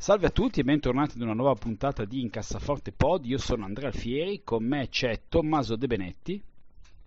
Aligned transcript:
Salve 0.00 0.28
a 0.28 0.30
tutti 0.30 0.60
e 0.60 0.62
bentornati 0.62 1.16
ad 1.16 1.22
una 1.22 1.34
nuova 1.34 1.54
puntata 1.54 2.04
di 2.04 2.20
Incassaforte 2.20 2.92
Pod. 2.92 3.26
Io 3.26 3.36
sono 3.36 3.64
Andrea 3.64 3.88
Alfieri, 3.88 4.42
con 4.44 4.64
me 4.64 4.88
c'è 4.88 5.22
Tommaso 5.28 5.74
De 5.74 5.88
Benetti. 5.88 6.40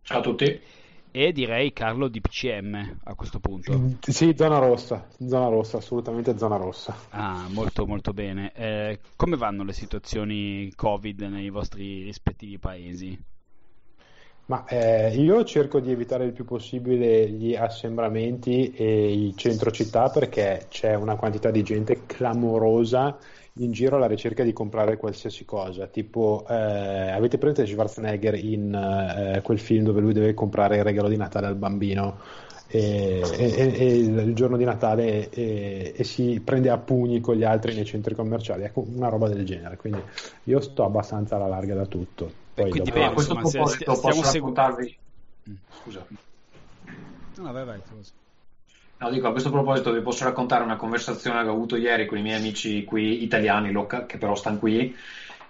Ciao 0.01 0.19
a 0.19 0.21
tutti. 0.21 0.59
E 1.09 1.31
direi 1.31 1.71
Carlo 1.71 2.09
di 2.09 2.19
PCM 2.19 2.97
a 3.05 3.15
questo 3.15 3.39
punto. 3.39 3.95
Sì, 4.01 4.33
zona 4.35 4.59
rossa, 4.59 5.07
zona 5.25 5.47
rossa, 5.47 5.77
assolutamente 5.77 6.37
zona 6.37 6.57
rossa. 6.57 6.93
Ah, 7.11 7.47
molto 7.49 7.87
molto 7.87 8.11
bene. 8.11 8.51
Eh, 8.53 8.99
come 9.15 9.37
vanno 9.37 9.63
le 9.63 9.73
situazioni 9.73 10.69
Covid 10.75 11.21
nei 11.21 11.49
vostri 11.49 12.03
rispettivi 12.03 12.59
paesi? 12.59 13.17
Ma 14.45 14.65
eh, 14.65 15.15
io 15.15 15.43
cerco 15.45 15.79
di 15.79 15.91
evitare 15.91 16.25
il 16.25 16.33
più 16.33 16.43
possibile 16.43 17.29
gli 17.29 17.55
assembramenti 17.55 18.73
e 18.73 19.11
i 19.11 19.33
centro 19.37 19.71
città 19.71 20.09
perché 20.09 20.65
c'è 20.67 20.93
una 20.95 21.15
quantità 21.15 21.51
di 21.51 21.63
gente 21.63 22.05
clamorosa 22.05 23.17
in 23.55 23.71
giro 23.71 23.97
alla 23.97 24.07
ricerca 24.07 24.43
di 24.43 24.53
comprare 24.53 24.97
qualsiasi 24.97 25.45
cosa. 25.45 25.87
Tipo, 25.87 26.45
eh, 26.49 26.53
avete 26.53 27.37
presente 27.37 27.65
Schwarzenegger 27.65 28.35
in 28.35 28.73
eh, 28.73 29.41
quel 29.41 29.59
film 29.59 29.83
dove 29.83 30.01
lui 30.01 30.13
deve 30.13 30.33
comprare 30.33 30.77
il 30.77 30.83
regalo 30.83 31.09
di 31.09 31.17
Natale 31.17 31.47
al 31.47 31.55
bambino? 31.55 32.17
E, 32.67 33.21
e, 33.37 33.73
e, 33.77 33.97
il 33.97 34.33
giorno 34.33 34.55
di 34.55 34.63
Natale 34.63 35.29
e, 35.29 35.93
e, 35.93 36.03
si 36.05 36.41
prende 36.41 36.69
a 36.69 36.77
pugni 36.77 37.19
con 37.19 37.35
gli 37.35 37.43
altri 37.43 37.75
nei 37.75 37.83
centri 37.83 38.15
commerciali, 38.15 38.63
ecco 38.63 38.85
una 38.95 39.09
roba 39.09 39.27
del 39.27 39.45
genere. 39.45 39.75
Quindi 39.75 40.01
io 40.45 40.61
sto 40.61 40.85
abbastanza 40.85 41.35
alla 41.35 41.47
larga 41.47 41.75
da 41.75 41.85
tutto. 41.85 42.40
Poi 42.53 42.69
quindi 42.69 42.89
dopo... 42.89 42.99
bene, 42.99 43.13
insomma, 43.13 43.45
se, 43.45 43.65
stiamo 43.67 43.99
posso 43.99 44.31
raccontarvi... 44.31 44.97
Mm. 45.49 45.55
Scusa. 45.81 46.05
No, 47.37 47.51
vai, 47.51 47.65
vai, 47.65 47.81
No, 48.97 49.09
dico, 49.09 49.27
a 49.27 49.31
questo 49.31 49.49
proposito 49.49 49.91
vi 49.91 50.01
posso 50.01 50.25
raccontare 50.25 50.63
una 50.63 50.75
conversazione 50.75 51.41
che 51.41 51.49
ho 51.49 51.53
avuto 51.53 51.75
ieri 51.75 52.05
con 52.05 52.19
i 52.19 52.21
miei 52.21 52.37
amici 52.37 52.83
qui 52.83 53.23
italiani, 53.23 53.73
che 54.05 54.17
però 54.19 54.35
stanno 54.35 54.59
qui, 54.59 54.95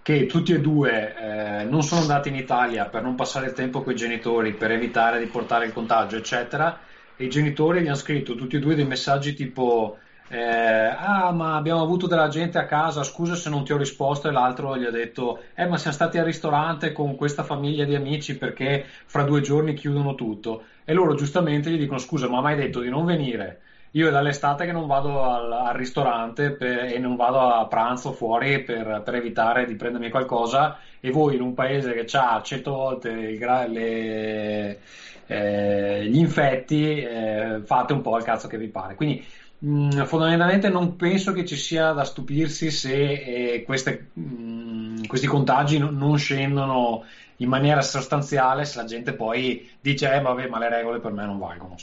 che 0.01 0.25
tutti 0.25 0.53
e 0.53 0.61
due 0.61 1.15
eh, 1.15 1.63
non 1.65 1.83
sono 1.83 1.99
andati 1.99 2.29
in 2.29 2.35
Italia 2.35 2.85
per 2.85 3.03
non 3.03 3.15
passare 3.15 3.47
il 3.47 3.53
tempo 3.53 3.81
con 3.81 3.91
i 3.91 3.97
genitori, 3.97 4.53
per 4.53 4.71
evitare 4.71 5.19
di 5.19 5.25
portare 5.25 5.65
il 5.65 5.73
contagio, 5.73 6.15
eccetera, 6.15 6.79
e 7.17 7.25
i 7.25 7.29
genitori 7.29 7.81
gli 7.81 7.87
hanno 7.87 7.95
scritto 7.95 8.35
tutti 8.35 8.55
e 8.55 8.59
due 8.59 8.75
dei 8.75 8.85
messaggi 8.85 9.33
tipo 9.33 9.97
eh, 10.31 10.95
ah 10.97 11.31
ma 11.33 11.57
abbiamo 11.57 11.81
avuto 11.81 12.07
della 12.07 12.29
gente 12.29 12.57
a 12.57 12.65
casa, 12.65 13.03
scusa 13.03 13.35
se 13.35 13.49
non 13.49 13.65
ti 13.65 13.73
ho 13.73 13.77
risposto 13.77 14.29
e 14.29 14.31
l'altro 14.31 14.77
gli 14.77 14.85
ha 14.85 14.89
detto 14.89 15.41
eh 15.53 15.67
ma 15.67 15.75
siamo 15.77 15.93
stati 15.93 16.17
al 16.17 16.23
ristorante 16.23 16.93
con 16.93 17.17
questa 17.17 17.43
famiglia 17.43 17.83
di 17.83 17.95
amici 17.95 18.37
perché 18.37 18.85
fra 19.07 19.23
due 19.23 19.41
giorni 19.41 19.73
chiudono 19.73 20.15
tutto 20.15 20.63
e 20.85 20.93
loro 20.93 21.15
giustamente 21.15 21.69
gli 21.69 21.77
dicono 21.77 21.99
scusa 21.99 22.29
ma 22.29 22.39
mai 22.39 22.55
detto 22.55 22.79
di 22.79 22.87
non 22.87 23.03
venire? 23.03 23.59
Io 23.91 24.07
è 24.07 24.11
dall'estate 24.11 24.65
che 24.65 24.71
non 24.71 24.87
vado 24.87 25.21
al, 25.21 25.51
al 25.51 25.73
ristorante 25.73 26.51
per, 26.51 26.85
e 26.85 26.97
non 26.97 27.17
vado 27.17 27.39
a 27.39 27.65
pranzo 27.65 28.13
fuori 28.13 28.63
per, 28.63 29.01
per, 29.03 29.15
evitare 29.15 29.65
di 29.65 29.75
prendermi 29.75 30.09
qualcosa 30.09 30.77
e 31.01 31.11
voi 31.11 31.35
in 31.35 31.41
un 31.41 31.53
paese 31.53 31.91
che 31.91 32.05
ha 32.17 32.41
100 32.41 32.71
volte 32.71 33.09
il, 33.09 33.65
le, 33.67 34.79
eh, 35.27 36.05
gli 36.05 36.17
infetti 36.19 37.01
eh, 37.01 37.61
fate 37.65 37.91
un 37.91 37.99
po' 37.99 38.15
il 38.15 38.23
cazzo 38.23 38.47
che 38.47 38.57
vi 38.57 38.69
pare 38.69 38.95
quindi 38.95 39.25
Mm, 39.63 40.05
fondamentalmente 40.05 40.69
non 40.69 40.95
penso 40.95 41.33
che 41.33 41.45
ci 41.45 41.55
sia 41.55 41.91
da 41.91 42.03
stupirsi 42.03 42.71
se 42.71 43.53
eh, 43.53 43.63
queste, 43.63 44.09
mh, 44.13 44.21
mm, 44.21 45.03
questi 45.05 45.27
contagi 45.27 45.77
no, 45.77 45.91
non 45.91 46.17
scendono 46.17 47.03
in 47.37 47.47
maniera 47.47 47.83
sostanziale 47.83 48.65
se 48.65 48.77
la 48.77 48.85
gente 48.85 49.13
poi 49.13 49.69
dice 49.79 50.11
eh 50.11 50.19
vabbè 50.19 50.47
ma 50.47 50.57
le 50.57 50.69
regole 50.69 50.99
per 50.99 51.11
me 51.11 51.25
non 51.25 51.37
valgono. 51.37 51.75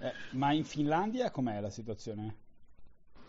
Eh, 0.00 0.12
ma 0.30 0.52
in 0.52 0.64
Finlandia 0.64 1.30
com'è 1.30 1.60
la 1.60 1.68
situazione? 1.68 2.36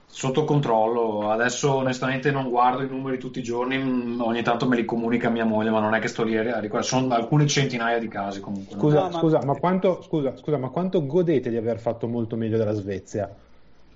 Sotto 0.06 0.46
controllo, 0.46 1.29
adesso 1.29 1.73
onestamente 1.73 2.31
non 2.31 2.50
guardo 2.50 2.84
i 2.84 2.88
numeri 2.88 3.18
tutti 3.18 3.40
i 3.40 3.44
giorni, 3.44 3.78
mm, 3.78 4.22
ogni 4.22 4.41
tanto 4.41 4.68
me 4.69 4.78
li 4.78 4.85
comunica 4.85 5.29
mia 5.29 5.46
moglie, 5.46 5.69
ma 5.69 5.81
non 5.81 5.96
è 5.96 6.00
che 6.00 6.08
sto 6.08 6.23
lì 6.23 6.38
a 6.38 6.41
ricordare, 6.41 6.84
sono 6.84 7.13
alcune 7.13 7.46
centinaia 7.46 8.00
di 8.00 8.08
casi 8.08 8.40
comunque. 8.40 8.78
Scusa, 8.78 9.09
no, 9.09 9.19
scusa, 9.19 9.40
ma... 9.40 9.46
Ma, 9.53 9.59
quanto, 9.59 10.02
scusa, 10.02 10.35
scusa, 10.38 10.58
ma 10.58 10.69
quanto 10.69 11.06
godete 11.06 11.50
di 11.50 11.58
aver 11.58 11.79
fatto 11.79 12.08
molto 12.08 12.38
meglio 12.38 12.58
della 12.58 12.73
Svezia? 12.73 13.29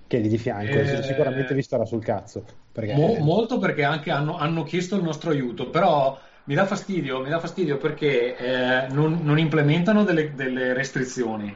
Che 0.06 0.18
è 0.18 0.20
lì 0.20 0.28
di 0.28 0.38
fianco, 0.38 0.78
eh, 0.78 1.02
sicuramente 1.02 1.54
vi 1.54 1.62
starà 1.62 1.84
sul 1.84 2.04
cazzo. 2.04 2.44
Perché... 2.72 2.94
Mo- 2.94 3.16
molto 3.20 3.58
perché 3.58 3.84
anche 3.84 4.10
hanno, 4.10 4.36
hanno, 4.36 4.62
chiesto 4.62 4.96
il 4.96 5.02
nostro 5.02 5.30
aiuto, 5.30 5.68
però 5.70 6.18
mi 6.44 6.54
dà 6.54 6.66
fastidio, 6.66 7.20
mi 7.20 7.28
dà 7.28 7.40
fastidio 7.40 7.76
perché 7.76 8.36
eh, 8.36 8.86
non, 8.90 9.20
non, 9.22 9.38
implementano 9.38 10.04
delle, 10.04 10.34
delle, 10.34 10.72
restrizioni. 10.74 11.54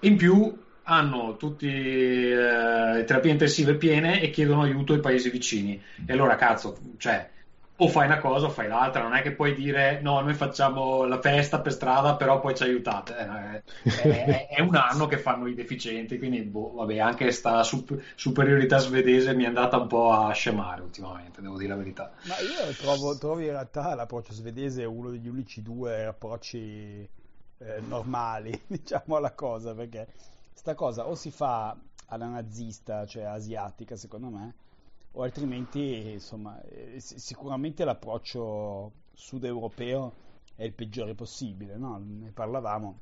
In 0.00 0.16
più 0.16 0.56
hanno 0.82 1.36
tutte 1.36 1.66
eh, 1.66 2.94
le 2.94 3.04
terapie 3.04 3.30
intensive 3.30 3.74
piene 3.74 4.20
e 4.20 4.30
chiedono 4.30 4.62
aiuto 4.62 4.92
ai 4.92 5.00
paesi 5.00 5.30
vicini. 5.30 5.80
E 6.04 6.12
allora 6.12 6.36
cazzo, 6.36 6.76
cioè 6.98 7.30
o 7.80 7.88
fai 7.88 8.06
una 8.06 8.18
cosa 8.18 8.46
o 8.46 8.50
fai 8.50 8.66
l'altra, 8.66 9.02
non 9.02 9.14
è 9.14 9.22
che 9.22 9.32
puoi 9.32 9.54
dire 9.54 10.00
no, 10.00 10.20
noi 10.20 10.34
facciamo 10.34 11.04
la 11.04 11.20
festa 11.20 11.60
per 11.60 11.72
strada, 11.72 12.16
però 12.16 12.40
poi 12.40 12.56
ci 12.56 12.64
aiutate. 12.64 13.62
Eh, 13.84 14.02
è, 14.02 14.48
è, 14.48 14.60
un 14.60 14.74
anno 14.74 15.06
che 15.06 15.18
fanno 15.18 15.46
i 15.46 15.54
deficienti, 15.54 16.18
quindi 16.18 16.40
boh, 16.40 16.72
vabbè, 16.74 16.98
anche 16.98 17.30
sta 17.30 17.62
sup- 17.62 18.00
superiorità 18.16 18.78
svedese 18.78 19.32
mi 19.32 19.44
è 19.44 19.46
andata 19.46 19.78
un 19.78 19.86
po' 19.86 20.10
a 20.12 20.32
scemare 20.32 20.82
ultimamente, 20.82 21.40
devo 21.40 21.56
dire 21.56 21.68
la 21.68 21.76
verità. 21.76 22.10
Ma 22.22 22.34
io 22.38 22.72
trovo, 22.74 23.16
trovo 23.16 23.38
in 23.40 23.50
realtà 23.50 23.94
l'approccio 23.94 24.32
svedese 24.32 24.84
uno 24.84 25.10
degli 25.10 25.28
unici 25.28 25.62
due 25.62 26.06
approcci 26.06 27.08
eh, 27.58 27.80
normali, 27.86 28.60
diciamo, 28.66 29.16
alla 29.16 29.32
cosa, 29.32 29.72
perché 29.72 30.08
sta 30.52 30.74
cosa 30.74 31.06
o 31.06 31.14
si 31.14 31.30
fa 31.30 31.76
alla 32.06 32.26
nazista, 32.26 33.06
cioè 33.06 33.22
asiatica, 33.22 33.94
secondo 33.94 34.30
me, 34.30 34.54
o 35.12 35.22
altrimenti 35.22 36.10
insomma 36.12 36.60
eh, 36.62 37.00
sicuramente 37.00 37.84
l'approccio 37.84 38.92
sud 39.12 39.44
europeo 39.44 40.26
è 40.54 40.64
il 40.64 40.72
peggiore 40.72 41.14
possibile, 41.14 41.76
no? 41.76 41.98
ne 41.98 42.32
parlavamo, 42.32 42.98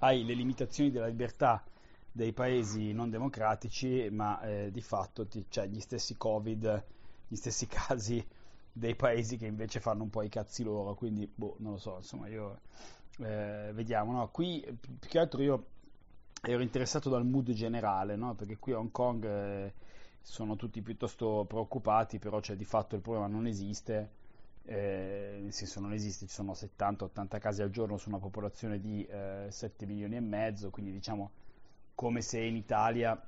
hai 0.00 0.24
le 0.24 0.34
limitazioni 0.34 0.90
della 0.90 1.08
libertà 1.08 1.64
dei 2.12 2.32
paesi 2.32 2.92
non 2.92 3.10
democratici, 3.10 4.08
ma 4.10 4.40
eh, 4.42 4.70
di 4.70 4.80
fatto 4.80 5.26
ti, 5.26 5.44
cioè, 5.48 5.66
gli 5.66 5.80
stessi 5.80 6.16
Covid, 6.16 6.84
gli 7.26 7.34
stessi 7.34 7.66
casi 7.68 8.24
dei 8.72 8.94
paesi 8.94 9.36
che 9.36 9.46
invece 9.46 9.80
fanno 9.80 10.04
un 10.04 10.10
po' 10.10 10.22
i 10.22 10.28
cazzi 10.28 10.62
loro, 10.62 10.94
quindi 10.94 11.28
boh, 11.32 11.56
non 11.58 11.72
lo 11.72 11.78
so, 11.78 11.96
insomma 11.96 12.28
io 12.28 12.60
eh, 13.18 13.70
vediamo, 13.74 14.12
no? 14.12 14.28
qui 14.28 14.64
più 14.80 15.08
che 15.08 15.18
altro 15.18 15.42
io 15.42 15.66
ero 16.40 16.62
interessato 16.62 17.08
dal 17.10 17.26
mood 17.26 17.50
generale, 17.52 18.14
no? 18.16 18.34
perché 18.34 18.58
qui 18.58 18.72
a 18.72 18.78
Hong 18.78 18.92
Kong 18.92 19.24
eh, 19.24 19.74
sono 20.28 20.56
tutti 20.56 20.82
piuttosto 20.82 21.44
preoccupati, 21.46 22.18
però 22.18 22.40
cioè, 22.40 22.56
di 22.56 22.64
fatto 22.64 22.96
il 22.96 23.00
problema 23.00 23.28
non 23.28 23.46
esiste, 23.46 24.10
eh, 24.64 25.38
nel 25.40 25.52
senso 25.52 25.78
non 25.78 25.92
esiste, 25.92 26.26
ci 26.26 26.34
sono 26.34 26.50
70-80 26.50 27.38
casi 27.38 27.62
al 27.62 27.70
giorno 27.70 27.96
su 27.96 28.08
una 28.08 28.18
popolazione 28.18 28.80
di 28.80 29.06
eh, 29.06 29.46
7 29.48 29.86
milioni 29.86 30.16
e 30.16 30.20
mezzo, 30.20 30.70
quindi 30.70 30.90
diciamo 30.90 31.30
come 31.94 32.22
se 32.22 32.40
in 32.40 32.56
Italia 32.56 33.18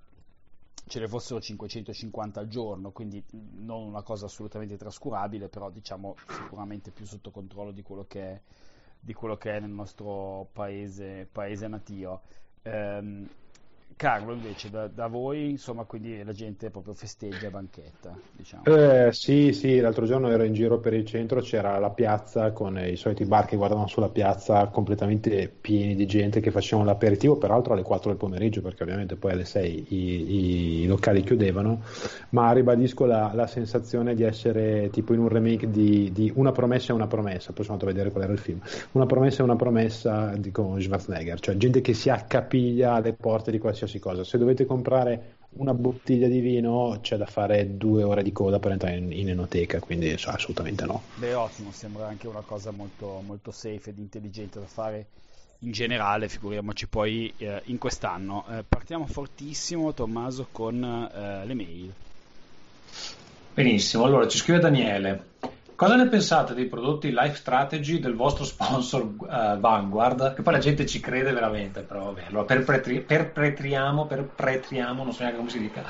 ce 0.89 0.99
ne 0.99 1.07
fossero 1.07 1.41
550 1.41 2.41
al 2.41 2.49
giorno, 2.49 2.91
quindi 2.91 3.25
non 3.31 3.85
una 3.85 4.03
cosa 4.03 4.27
assolutamente 4.27 4.77
trascurabile, 4.77 5.49
però 5.49 5.71
diciamo 5.71 6.17
sicuramente 6.27 6.91
più 6.91 7.07
sotto 7.07 7.31
controllo 7.31 7.71
di 7.71 7.83
quello 7.83 8.07
che 8.09 8.23
è, 9.05 9.13
quello 9.13 9.37
che 9.37 9.53
è 9.53 9.61
nel 9.61 9.71
nostro 9.71 10.49
paese, 10.53 11.29
paese 11.31 11.69
natio. 11.69 12.21
Um, 12.65 13.29
Carlo 13.99 14.33
invece 14.33 14.71
da, 14.71 14.87
da, 14.87 15.09
voi 15.09 15.51
insomma 15.51 15.83
quindi 15.83 16.23
la 16.23 16.33
gente 16.33 16.71
proprio 16.71 16.95
festeggia 16.95 17.51
banchetta 17.51 18.17
diciamo. 18.31 18.63
eh, 18.65 19.13
sì 19.13 19.53
sì 19.53 19.81
l'altro 19.81 20.07
giorno 20.07 20.31
ero 20.31 20.45
in 20.45 20.53
giro 20.53 20.79
per 20.79 20.95
il 20.95 21.05
centro 21.05 21.41
c'era 21.41 21.79
la 21.81 21.91
piazza 21.91 22.53
con 22.53 22.79
i 22.79 22.95
soliti 22.95 23.25
bar 23.25 23.47
che 23.47 23.57
guardavano 23.57 23.89
sulla 23.89 24.09
piazza 24.09 24.69
completamente 24.69 25.53
pieni 25.61 25.97
di 25.97 26.07
gente 26.07 26.39
che 26.39 26.53
facevano 26.53 26.87
l'aperitivo 26.87 27.37
peraltro 27.37 27.73
alle 27.73 27.83
4 27.83 28.11
del 28.11 28.19
pomeriggio 28.19 28.63
perché 28.63 28.85
ovviamente 28.85 29.17
poi 29.17 29.33
alle 29.33 29.45
6 29.45 29.87
i, 29.89 30.83
i 30.83 30.87
locali 30.87 31.25
chiudevano 31.25 31.83
ma 32.31 32.53
ribadisco 32.53 33.05
la, 33.05 33.33
la, 33.35 33.47
sensazione 33.47 34.15
di 34.15 34.23
essere 34.23 34.91
tipo 34.91 35.13
in 35.13 35.21
un 35.21 35.29
remake 35.29 35.71
di, 35.71 36.13
di, 36.13 36.31
Una 36.35 36.53
promessa 36.53 36.93
e 36.93 36.95
una 36.95 37.07
promessa. 37.07 37.53
Poi 37.53 37.65
sono 37.65 37.79
andato 37.79 37.91
a 37.91 37.93
vedere 37.93 38.13
qual 38.13 38.25
era 38.25 38.33
il 38.33 38.39
film. 38.39 38.61
Una 38.93 39.07
promessa 39.07 39.41
e 39.41 39.45
una 39.45 39.57
promessa 39.57 40.33
di, 40.37 40.51
con 40.51 40.81
Schwarzenegger. 40.81 41.41
Cioè 41.41 41.57
gente 41.57 41.81
che 41.81 41.95
si 41.95 42.11
accapiglia 42.11 42.95
alle 42.95 43.13
porte 43.15 43.51
di 43.51 43.59
qualsiasi 43.59 43.88
qualsiasi 43.89 43.99
cosa. 43.99 44.25
Se 44.25 44.39
dovete 44.39 44.67
comprare 44.67 45.37
una 45.51 45.73
bottiglia 45.73 46.29
di 46.29 46.41
vino 46.41 46.99
c'è 47.01 47.17
da 47.17 47.27
fare 47.27 47.77
due 47.77 48.03
ore 48.03 48.23
di 48.23 48.33
coda 48.33 48.59
per 48.59 48.73
entrare 48.73 48.97
in, 48.97 49.11
in 49.11 49.31
enoteca, 49.31 49.81
quindi 49.81 50.15
cioè, 50.17 50.35
assolutamente 50.35 50.85
no. 50.85 51.03
Beh, 51.17 51.35
ottimo, 51.35 51.73
sembra 51.73 52.07
anche 52.07 52.29
una 52.29 52.43
cosa 52.43 52.71
molto, 52.71 53.23
molto 53.25 53.51
safe 53.51 53.91
ed 53.91 53.99
intelligente 53.99 54.61
da 54.61 54.67
fare 54.67 55.07
in 55.61 55.73
generale, 55.73 56.29
figuriamoci 56.29 56.87
poi 56.87 57.33
eh, 57.39 57.63
in 57.65 57.79
quest'anno. 57.79 58.45
Eh, 58.51 58.65
partiamo 58.69 59.07
fortissimo, 59.07 59.93
Tommaso, 59.95 60.47
con 60.53 60.83
eh, 60.85 61.47
le 61.47 61.55
mail. 61.55 61.93
Benissimo, 63.55 64.05
allora 64.05 64.29
ci 64.29 64.39
scrive 64.39 64.61
Daniele. 64.61 65.25
Cosa 65.79 65.95
ne 65.95 66.09
pensate 66.09 66.55
dei 66.55 66.67
prodotti 66.67 67.13
Life 67.13 67.37
Strategy 67.37 68.01
del 68.01 68.17
vostro 68.17 68.43
sponsor 68.43 69.15
uh, 69.17 69.61
Vanguard? 69.61 70.35
Che 70.35 70.43
poi 70.43 70.55
la 70.55 70.59
gente 70.59 70.85
ci 70.87 70.99
crede 70.99 71.31
veramente, 71.31 71.83
però 71.83 72.07
vabbè, 72.07 72.25
allora 72.27 72.43
perpetri- 72.43 73.01
perpetriamo, 73.01 74.05
perpetriamo, 74.09 75.05
non 75.05 75.13
so 75.13 75.23
neanche 75.23 75.39
come 75.39 75.51
si 75.51 75.61
dica, 75.61 75.85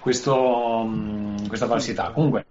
questo, 0.00 0.34
um, 0.34 1.46
questa 1.46 1.68
falsità. 1.68 2.10
Comunque, 2.10 2.46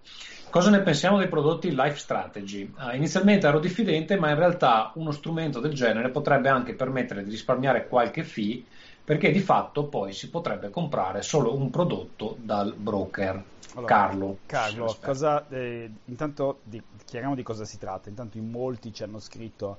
cosa 0.48 0.70
ne 0.70 0.80
pensiamo 0.80 1.18
dei 1.18 1.28
prodotti 1.28 1.74
Life 1.74 1.98
Strategy? 1.98 2.72
Uh, 2.74 2.96
inizialmente 2.96 3.46
ero 3.46 3.58
diffidente, 3.58 4.18
ma 4.18 4.30
in 4.30 4.36
realtà 4.36 4.90
uno 4.94 5.10
strumento 5.10 5.60
del 5.60 5.74
genere 5.74 6.08
potrebbe 6.08 6.48
anche 6.48 6.72
permettere 6.72 7.22
di 7.22 7.28
risparmiare 7.28 7.86
qualche 7.86 8.24
fee 8.24 8.64
perché 9.04 9.30
di 9.30 9.40
fatto 9.40 9.88
poi 9.88 10.14
si 10.14 10.30
potrebbe 10.30 10.70
comprare 10.70 11.20
solo 11.20 11.54
un 11.54 11.68
prodotto 11.68 12.36
dal 12.40 12.74
broker. 12.74 13.42
Allora, 13.78 13.94
Carlo. 13.94 14.38
Carlo, 14.44 14.96
cosa, 15.00 15.48
eh, 15.48 15.88
intanto 16.06 16.60
di, 16.64 16.82
chiariamo 17.04 17.36
di 17.36 17.44
cosa 17.44 17.64
si 17.64 17.78
tratta. 17.78 18.08
Intanto 18.08 18.36
in 18.36 18.50
molti 18.50 18.92
ci 18.92 19.04
hanno 19.04 19.20
scritto 19.20 19.78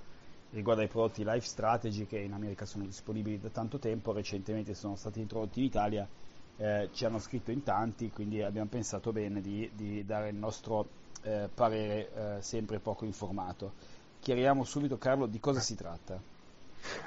riguardo 0.52 0.82
ai 0.82 0.88
prodotti 0.88 1.24
Life 1.26 1.46
Strategy 1.46 2.06
che 2.06 2.18
in 2.18 2.32
America 2.32 2.66
sono 2.66 2.86
disponibili 2.86 3.40
da 3.40 3.50
tanto 3.50 3.78
tempo, 3.78 4.14
recentemente 4.14 4.74
sono 4.74 4.96
stati 4.96 5.20
introdotti 5.20 5.60
in 5.60 5.66
Italia, 5.66 6.08
eh, 6.56 6.90
ci 6.94 7.06
hanno 7.06 7.20
scritto 7.20 7.52
in 7.52 7.62
tanti, 7.62 8.10
quindi 8.10 8.42
abbiamo 8.42 8.70
pensato 8.70 9.12
bene 9.12 9.42
di, 9.42 9.70
di 9.74 10.06
dare 10.06 10.30
il 10.30 10.36
nostro 10.36 10.88
eh, 11.24 11.50
parere 11.54 12.38
eh, 12.38 12.42
sempre 12.42 12.80
poco 12.80 13.04
informato. 13.04 13.74
Chiariamo 14.22 14.64
subito 14.64 14.98
Carlo 14.98 15.26
di 15.26 15.40
cosa 15.42 15.60
si 15.60 15.76
tratta. 15.76 16.20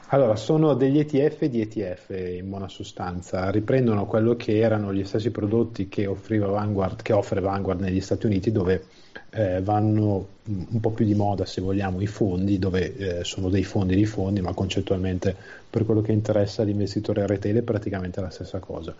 Allora, 0.08 0.36
sono 0.36 0.74
degli 0.74 0.98
ETF 0.98 1.46
di 1.46 1.62
ETF 1.62 2.10
in 2.10 2.50
buona 2.50 2.68
sostanza, 2.68 3.50
riprendono 3.50 4.04
quello 4.04 4.36
che 4.36 4.58
erano 4.58 4.92
gli 4.92 5.04
stessi 5.04 5.30
prodotti 5.30 5.88
che, 5.88 6.06
Vanguard, 6.06 7.00
che 7.00 7.14
offre 7.14 7.40
Vanguard 7.40 7.80
negli 7.80 8.00
Stati 8.02 8.26
Uniti, 8.26 8.52
dove 8.52 8.84
eh, 9.30 9.62
vanno 9.62 10.26
un 10.44 10.80
po' 10.80 10.90
più 10.90 11.06
di 11.06 11.14
moda, 11.14 11.46
se 11.46 11.62
vogliamo, 11.62 12.02
i 12.02 12.06
fondi, 12.06 12.58
dove 12.58 12.94
eh, 12.96 13.24
sono 13.24 13.48
dei 13.48 13.64
fondi 13.64 13.94
di 13.94 14.04
fondi, 14.04 14.42
ma 14.42 14.52
concettualmente 14.52 15.34
per 15.70 15.86
quello 15.86 16.02
che 16.02 16.12
interessa 16.12 16.62
l'investitore 16.62 17.26
retail 17.26 17.56
è 17.56 17.62
praticamente 17.62 18.20
la 18.20 18.28
stessa 18.28 18.58
cosa. 18.58 18.94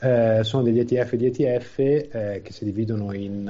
Eh, 0.00 0.40
sono 0.42 0.62
degli 0.62 0.80
ETF 0.80 1.14
di 1.14 1.24
ETF 1.24 1.78
eh, 1.78 2.40
che 2.44 2.52
si 2.52 2.64
dividono 2.64 3.14
in 3.14 3.46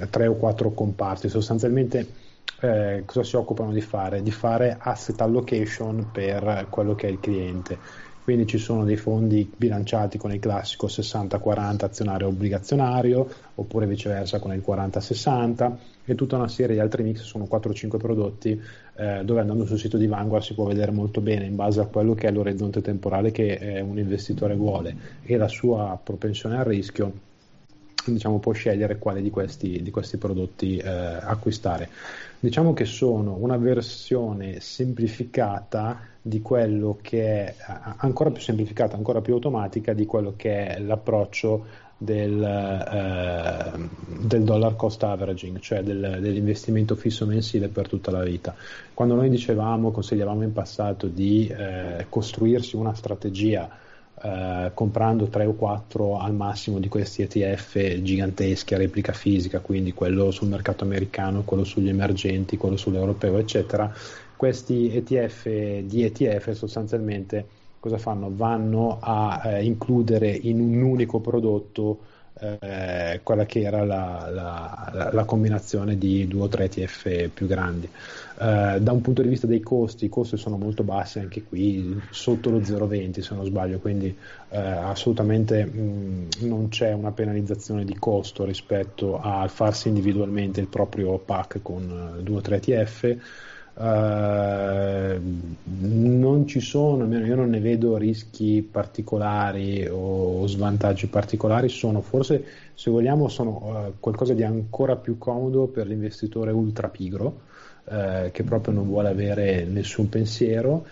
uh, 0.00 0.06
tre 0.10 0.26
o 0.26 0.34
quattro 0.34 0.72
comparti, 0.72 1.30
sostanzialmente 1.30 2.24
eh, 2.60 3.02
cosa 3.04 3.22
si 3.22 3.36
occupano 3.36 3.72
di 3.72 3.80
fare? 3.80 4.22
Di 4.22 4.30
fare 4.30 4.76
asset 4.78 5.20
allocation 5.20 6.10
per 6.12 6.66
quello 6.70 6.94
che 6.94 7.08
è 7.08 7.10
il 7.10 7.20
cliente. 7.20 7.78
Quindi 8.26 8.48
ci 8.48 8.58
sono 8.58 8.84
dei 8.84 8.96
fondi 8.96 9.48
bilanciati 9.56 10.18
con 10.18 10.32
il 10.32 10.40
classico 10.40 10.88
60-40 10.88 11.84
azionario 11.84 12.26
obbligazionario, 12.26 13.28
oppure 13.54 13.86
viceversa 13.86 14.40
con 14.40 14.52
il 14.52 14.64
40-60 14.66 15.76
e 16.04 16.14
tutta 16.16 16.34
una 16.34 16.48
serie 16.48 16.74
di 16.74 16.80
altri 16.80 17.04
mix, 17.04 17.20
sono 17.20 17.46
4-5 17.48 17.98
prodotti 17.98 18.60
eh, 18.96 19.20
dove 19.22 19.40
andando 19.40 19.64
sul 19.64 19.78
sito 19.78 19.96
di 19.96 20.08
Vanguard 20.08 20.42
si 20.42 20.54
può 20.54 20.64
vedere 20.64 20.90
molto 20.90 21.20
bene 21.20 21.44
in 21.44 21.54
base 21.54 21.80
a 21.80 21.86
quello 21.86 22.14
che 22.14 22.26
è 22.26 22.32
l'orizzonte 22.32 22.80
temporale 22.80 23.30
che 23.30 23.80
un 23.86 23.96
investitore 23.96 24.56
vuole 24.56 24.96
e 25.22 25.36
la 25.36 25.48
sua 25.48 25.96
propensione 26.02 26.58
al 26.58 26.64
rischio 26.64 27.12
diciamo, 28.12 28.38
può 28.38 28.52
scegliere 28.52 28.98
quale 28.98 29.22
di 29.22 29.30
questi, 29.30 29.82
di 29.82 29.90
questi 29.90 30.16
prodotti 30.16 30.76
eh, 30.78 30.88
acquistare. 30.88 31.88
Diciamo 32.38 32.74
che 32.74 32.84
sono 32.84 33.36
una 33.38 33.56
versione 33.56 34.60
semplificata 34.60 36.00
di 36.20 36.42
quello 36.42 36.98
che 37.00 37.44
è 37.44 37.54
ancora 37.98 38.30
più 38.30 38.42
semplificata, 38.42 38.96
ancora 38.96 39.20
più 39.20 39.34
automatica 39.34 39.92
di 39.92 40.06
quello 40.06 40.34
che 40.36 40.66
è 40.66 40.78
l'approccio 40.80 41.84
del, 41.96 42.42
eh, 42.42 43.88
del, 44.26 44.42
dollar 44.42 44.76
cost 44.76 45.02
averaging, 45.02 45.58
cioè 45.60 45.82
del, 45.82 46.18
dell'investimento 46.20 46.94
fisso 46.94 47.24
mensile 47.24 47.68
per 47.68 47.88
tutta 47.88 48.10
la 48.10 48.22
vita. 48.22 48.54
Quando 48.92 49.14
noi 49.14 49.30
dicevamo, 49.30 49.90
consigliavamo 49.90 50.42
in 50.42 50.52
passato 50.52 51.06
di 51.06 51.46
eh, 51.46 52.06
costruirsi 52.08 52.76
una 52.76 52.94
strategia 52.94 53.68
eh, 54.22 54.70
comprando 54.72 55.26
3 55.26 55.44
o 55.44 55.52
4 55.52 56.18
al 56.18 56.34
massimo 56.34 56.78
di 56.78 56.88
questi 56.88 57.22
ETF 57.22 58.00
giganteschi 58.00 58.74
a 58.74 58.78
replica 58.78 59.12
fisica, 59.12 59.60
quindi 59.60 59.92
quello 59.92 60.30
sul 60.30 60.48
mercato 60.48 60.84
americano, 60.84 61.42
quello 61.42 61.64
sugli 61.64 61.88
emergenti, 61.88 62.56
quello 62.56 62.76
sull'europeo, 62.76 63.38
eccetera. 63.38 63.92
Questi 64.34 64.94
ETF 64.94 65.48
di 65.80 66.04
ETF 66.04 66.52
sostanzialmente 66.52 67.46
cosa 67.78 67.98
fanno? 67.98 68.30
Vanno 68.34 68.98
a 69.00 69.40
eh, 69.44 69.64
includere 69.64 70.30
in 70.30 70.60
un 70.60 70.82
unico 70.82 71.20
prodotto 71.20 71.98
eh, 72.38 73.20
quella 73.22 73.46
che 73.46 73.62
era 73.62 73.84
la, 73.84 74.28
la, 74.30 75.10
la, 75.12 75.24
combinazione 75.24 75.96
di 75.96 76.28
due 76.28 76.42
o 76.42 76.48
tre 76.48 76.64
ETF 76.64 77.30
più 77.30 77.46
grandi. 77.46 77.88
Eh, 78.38 78.78
da 78.80 78.92
un 78.92 79.00
punto 79.00 79.22
di 79.22 79.28
vista 79.28 79.46
dei 79.46 79.60
costi, 79.60 80.04
i 80.04 80.08
costi 80.10 80.36
sono 80.36 80.58
molto 80.58 80.82
bassi 80.82 81.18
anche 81.18 81.44
qui, 81.44 81.98
sotto 82.10 82.50
lo 82.50 82.58
0,20 82.58 83.20
se 83.20 83.34
non 83.34 83.46
sbaglio, 83.46 83.78
quindi 83.78 84.14
eh, 84.50 84.58
assolutamente 84.58 85.64
mh, 85.64 86.28
non 86.40 86.68
c'è 86.68 86.92
una 86.92 87.12
penalizzazione 87.12 87.84
di 87.84 87.96
costo 87.98 88.44
rispetto 88.44 89.18
a 89.18 89.48
farsi 89.48 89.88
individualmente 89.88 90.60
il 90.60 90.68
proprio 90.68 91.18
pack 91.18 91.60
con 91.62 92.18
due 92.20 92.36
o 92.36 92.40
tre 92.42 92.56
ETF. 92.56 93.16
Uh, 93.78 95.20
non 95.64 96.46
ci 96.46 96.60
sono, 96.60 97.02
almeno 97.02 97.26
io 97.26 97.34
non 97.34 97.50
ne 97.50 97.60
vedo 97.60 97.98
rischi 97.98 98.66
particolari 98.68 99.86
o 99.86 100.46
svantaggi 100.46 101.08
particolari, 101.08 101.68
sono 101.68 102.00
forse 102.00 102.42
se 102.72 102.90
vogliamo 102.90 103.28
sono 103.28 103.50
uh, 103.50 103.92
qualcosa 104.00 104.32
di 104.32 104.42
ancora 104.42 104.96
più 104.96 105.18
comodo 105.18 105.66
per 105.66 105.86
l'investitore 105.86 106.52
ultra 106.52 106.88
pigro 106.88 107.40
uh, 107.84 108.30
che 108.30 108.42
proprio 108.44 108.72
non 108.72 108.86
vuole 108.86 109.08
avere 109.10 109.64
nessun 109.64 110.08
pensiero. 110.08 110.86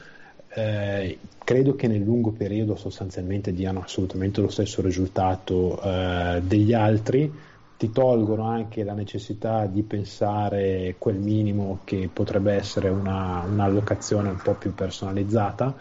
credo 1.43 1.75
che 1.75 1.89
nel 1.89 2.03
lungo 2.03 2.33
periodo 2.33 2.77
sostanzialmente 2.77 3.53
diano 3.53 3.81
assolutamente 3.81 4.41
lo 4.43 4.51
stesso 4.51 4.83
risultato 4.83 5.81
degli 6.43 6.73
altri 6.73 7.33
ti 7.85 7.91
tolgono 7.91 8.45
anche 8.45 8.83
la 8.83 8.95
necessità 8.95 9.67
di 9.67 9.83
pensare 9.83 10.95
quel 10.97 11.17
minimo 11.17 11.81
che 11.85 12.09
potrebbe 12.11 12.55
essere 12.55 12.89
una, 12.89 13.45
un'allocazione 13.47 14.31
un 14.31 14.41
po' 14.43 14.55
più 14.55 14.75
personalizzata, 14.75 15.77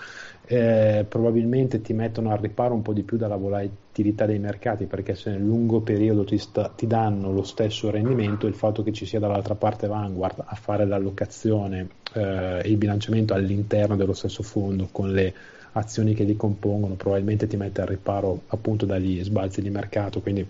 eh, 0.45 1.05
probabilmente 1.07 1.81
ti 1.81 1.93
mettono 1.93 2.31
al 2.31 2.39
riparo 2.39 2.74
un 2.74 2.81
po' 2.81 2.91
di 2.91 3.03
più 3.03 3.15
dalla 3.15 3.38
volatilità 3.38 4.25
dei 4.25 4.39
mercati 4.39 4.83
perché 4.83 5.15
se 5.15 5.29
nel 5.29 5.45
lungo 5.45 5.79
periodo 5.79 6.25
ti, 6.25 6.38
sta, 6.38 6.67
ti 6.67 6.88
danno 6.88 7.31
lo 7.31 7.43
stesso 7.43 7.89
rendimento, 7.89 8.48
il 8.48 8.53
fatto 8.53 8.83
che 8.83 8.91
ci 8.91 9.05
sia 9.05 9.19
dall'altra 9.19 9.55
parte 9.55 9.88
Vanguard 9.88 10.43
a 10.43 10.55
fare 10.55 10.86
l'allocazione 10.86 11.88
e 12.13 12.19
eh, 12.19 12.62
il 12.65 12.75
bilanciamento 12.75 13.33
all'interno 13.33 13.95
dello 13.95 14.13
stesso 14.13 14.43
fondo 14.43 14.89
con 14.91 15.10
le 15.10 15.33
azioni 15.72 16.13
che 16.13 16.25
li 16.25 16.36
compongono 16.36 16.95
probabilmente 16.95 17.48
ti 17.48 17.55
mette 17.55 17.79
al 17.79 17.88
riparo 17.88 18.41
appunto 18.48 18.86
dagli 18.86 19.24
sbalzi 19.24 19.62
di 19.62 19.69
mercato, 19.69 20.19
quindi 20.19 20.45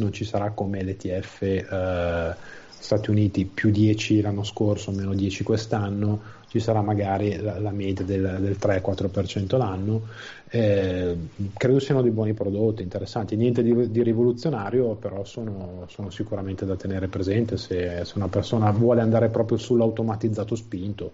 non 0.00 0.12
ci 0.12 0.24
sarà 0.24 0.50
come 0.50 0.82
l'ETF 0.82 1.42
eh, 1.42 2.34
Stati 2.80 3.10
Uniti 3.10 3.44
più 3.44 3.70
10 3.70 4.22
l'anno 4.22 4.42
scorso, 4.42 4.90
meno 4.90 5.12
10 5.14 5.44
quest'anno, 5.44 6.20
ci 6.48 6.58
sarà 6.60 6.80
magari 6.80 7.36
la, 7.36 7.58
la 7.60 7.70
media 7.70 8.04
del, 8.04 8.38
del 8.40 8.56
3-4% 8.58 9.56
l'anno. 9.58 10.06
Eh, 10.48 11.16
credo 11.56 11.78
siano 11.78 12.00
dei 12.00 12.10
buoni 12.10 12.32
prodotti, 12.32 12.82
interessanti, 12.82 13.36
niente 13.36 13.62
di, 13.62 13.90
di 13.90 14.02
rivoluzionario, 14.02 14.94
però 14.94 15.24
sono, 15.24 15.84
sono, 15.88 16.08
sicuramente 16.08 16.64
da 16.64 16.74
tenere 16.74 17.06
presente 17.08 17.58
se, 17.58 18.04
se, 18.04 18.12
una 18.16 18.28
persona 18.28 18.70
vuole 18.70 19.02
andare 19.02 19.28
proprio 19.28 19.58
sull'automatizzato 19.58 20.56
spinto. 20.56 21.12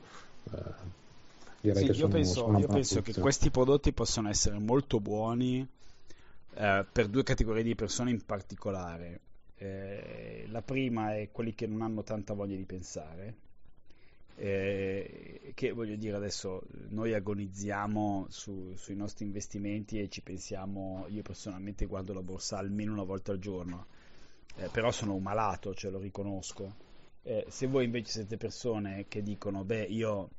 Eh, 0.52 0.59
direi 1.61 1.78
sì, 1.78 1.85
che 1.85 1.90
io 1.90 1.99
sono, 1.99 2.12
penso, 2.12 2.33
sono 2.33 2.59
io 2.61 2.66
penso 2.69 3.02
che 3.02 3.12
questi 3.21 3.50
prodotti 3.50 3.93
possono 3.93 4.28
essere 4.28 4.59
molto 4.59 5.00
buoni 5.00 5.66
eh, 6.57 6.87
per 6.91 7.09
due 7.09 7.23
categorie 7.23 7.63
di 7.63 7.75
persone 7.75 8.11
in 8.11 8.25
particolare. 8.25 9.21
Eh, 9.59 10.47
la 10.49 10.63
prima 10.63 11.15
è 11.15 11.31
quelli 11.31 11.55
che 11.55 11.67
non 11.67 11.83
hanno 11.83 12.03
tanta 12.03 12.35
voglia 12.35 12.57
di 12.57 12.65
pensare, 12.65 13.35
eh, 14.37 15.53
che 15.55 15.73
voglio 15.73 15.97
dire 15.97 16.17
adesso 16.17 16.63
noi 16.89 17.15
agonizziamo 17.15 18.27
su, 18.29 18.75
sui 18.77 18.95
nostri 18.95 19.25
investimenti 19.25 19.99
e 19.99 20.09
ci 20.09 20.21
pensiamo, 20.21 21.07
io 21.09 21.23
personalmente 21.23 21.87
guardo 21.87 22.13
la 22.13 22.23
borsa 22.23 22.59
almeno 22.59 22.93
una 22.93 23.05
volta 23.05 23.33
al 23.33 23.39
giorno, 23.39 23.87
eh, 24.57 24.69
però 24.71 24.91
sono 24.91 25.15
un 25.15 25.23
malato, 25.23 25.75
ce 25.75 25.91
lo 25.91 25.99
riconosco. 25.99 26.85
Eh, 27.23 27.47
se 27.49 27.67
voi 27.67 27.85
invece 27.85 28.13
siete 28.13 28.37
persone 28.37 29.07
che 29.09 29.23
dicono, 29.23 29.65
beh, 29.65 29.85
io 29.85 30.31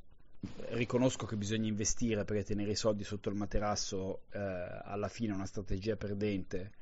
riconosco 0.70 1.26
che 1.26 1.36
bisogna 1.36 1.66
investire 1.66 2.24
perché 2.24 2.44
tenere 2.44 2.72
i 2.72 2.76
soldi 2.76 3.04
sotto 3.04 3.28
il 3.28 3.34
materasso 3.34 4.22
eh, 4.30 4.38
alla 4.38 5.08
fine 5.08 5.32
è 5.32 5.34
una 5.34 5.46
strategia 5.46 5.96
perdente, 5.96 6.72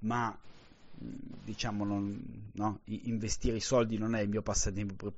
ma 0.00 0.36
diciamo 0.94 1.84
non, 1.84 2.50
no? 2.52 2.80
investire 2.84 3.56
i 3.56 3.60
soldi 3.60 3.98
non 3.98 4.14
è 4.14 4.20
il 4.20 4.28
mio 4.28 4.42
passatempo, 4.42 5.12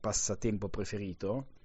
passatempo 0.00 0.68
preferito. 0.68 1.58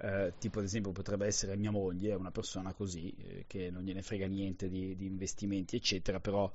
Eh, 0.00 0.34
tipo 0.38 0.60
ad 0.60 0.64
esempio 0.64 0.92
potrebbe 0.92 1.26
essere 1.26 1.56
mia 1.56 1.72
moglie, 1.72 2.14
una 2.14 2.30
persona 2.30 2.72
così 2.72 3.12
eh, 3.18 3.44
che 3.48 3.68
non 3.68 3.82
gliene 3.82 4.00
frega 4.00 4.28
niente 4.28 4.68
di, 4.68 4.94
di, 4.94 5.06
investimenti 5.06 5.74
eccetera, 5.74 6.20
però 6.20 6.50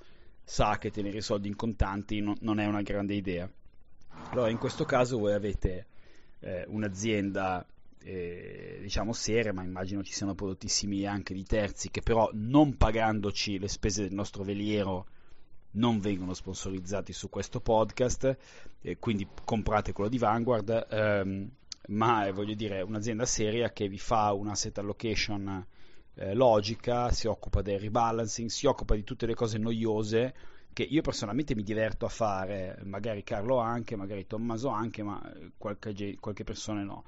sa 0.45 0.77
che 0.77 0.91
tenere 0.91 1.17
i 1.17 1.21
soldi 1.21 1.50
in 1.50 1.55
contanti 1.57 2.21
non, 2.21 2.35
non 2.39 2.59
è 2.59 2.65
una 2.65 2.81
grande 2.81 3.15
idea. 3.15 3.50
Allora 4.29 4.50
in 4.50 4.57
questo 4.57 4.85
caso 4.85 5.17
voi 5.17 5.33
avete 5.33 5.88
eh, 6.39 6.63
un'azienda 6.67 7.65
eh, 8.03 8.79
diciamo 8.81 9.13
seria, 9.13 9.53
ma 9.53 9.63
immagino 9.63 10.03
ci 10.03 10.13
siano 10.13 10.36
prodotti 10.36 10.67
simili 10.67 11.05
anche 11.05 11.33
di 11.33 11.43
terzi 11.43 11.89
che 11.89 12.01
però 12.01 12.29
non 12.33 12.75
pagandoci 12.75 13.57
le 13.60 13.67
spese 13.67 14.03
del 14.03 14.13
nostro 14.13 14.43
veliero 14.43 15.07
non 15.72 16.00
vengono 16.00 16.33
sponsorizzati 16.33 17.13
su 17.13 17.29
questo 17.29 17.60
podcast, 17.60 18.38
eh, 18.81 18.98
quindi 19.00 19.27
comprate 19.43 19.93
quello 19.93 20.10
di 20.10 20.17
Vanguard, 20.17 20.88
ehm, 20.89 21.50
ma 21.88 22.27
è 22.27 22.31
voglio 22.31 22.53
dire 22.53 22.81
un'azienda 22.81 23.25
seria 23.25 23.72
che 23.72 23.88
vi 23.88 23.98
fa 23.98 24.33
una 24.33 24.55
set 24.55 24.77
allocation 24.77 25.65
eh, 26.15 26.33
logica, 26.36 27.12
si 27.12 27.27
occupa 27.27 27.62
del 27.62 27.79
rebalancing, 27.79 28.50
si 28.50 28.67
occupa 28.67 28.95
di 28.95 29.03
tutte 29.03 29.25
le 29.25 29.33
cose 29.33 29.57
noiose 29.57 30.33
che 30.74 30.83
io 30.83 31.01
personalmente 31.01 31.55
mi 31.55 31.63
diverto 31.63 32.05
a 32.05 32.10
fare, 32.10 32.79
magari 32.83 33.24
Carlo 33.24 33.57
anche, 33.60 33.95
magari 33.95 34.25
Tommaso 34.25 34.69
anche, 34.69 35.03
ma 35.03 35.22
qualche, 35.57 36.17
qualche 36.19 36.43
persona 36.43 36.83
no. 36.83 37.03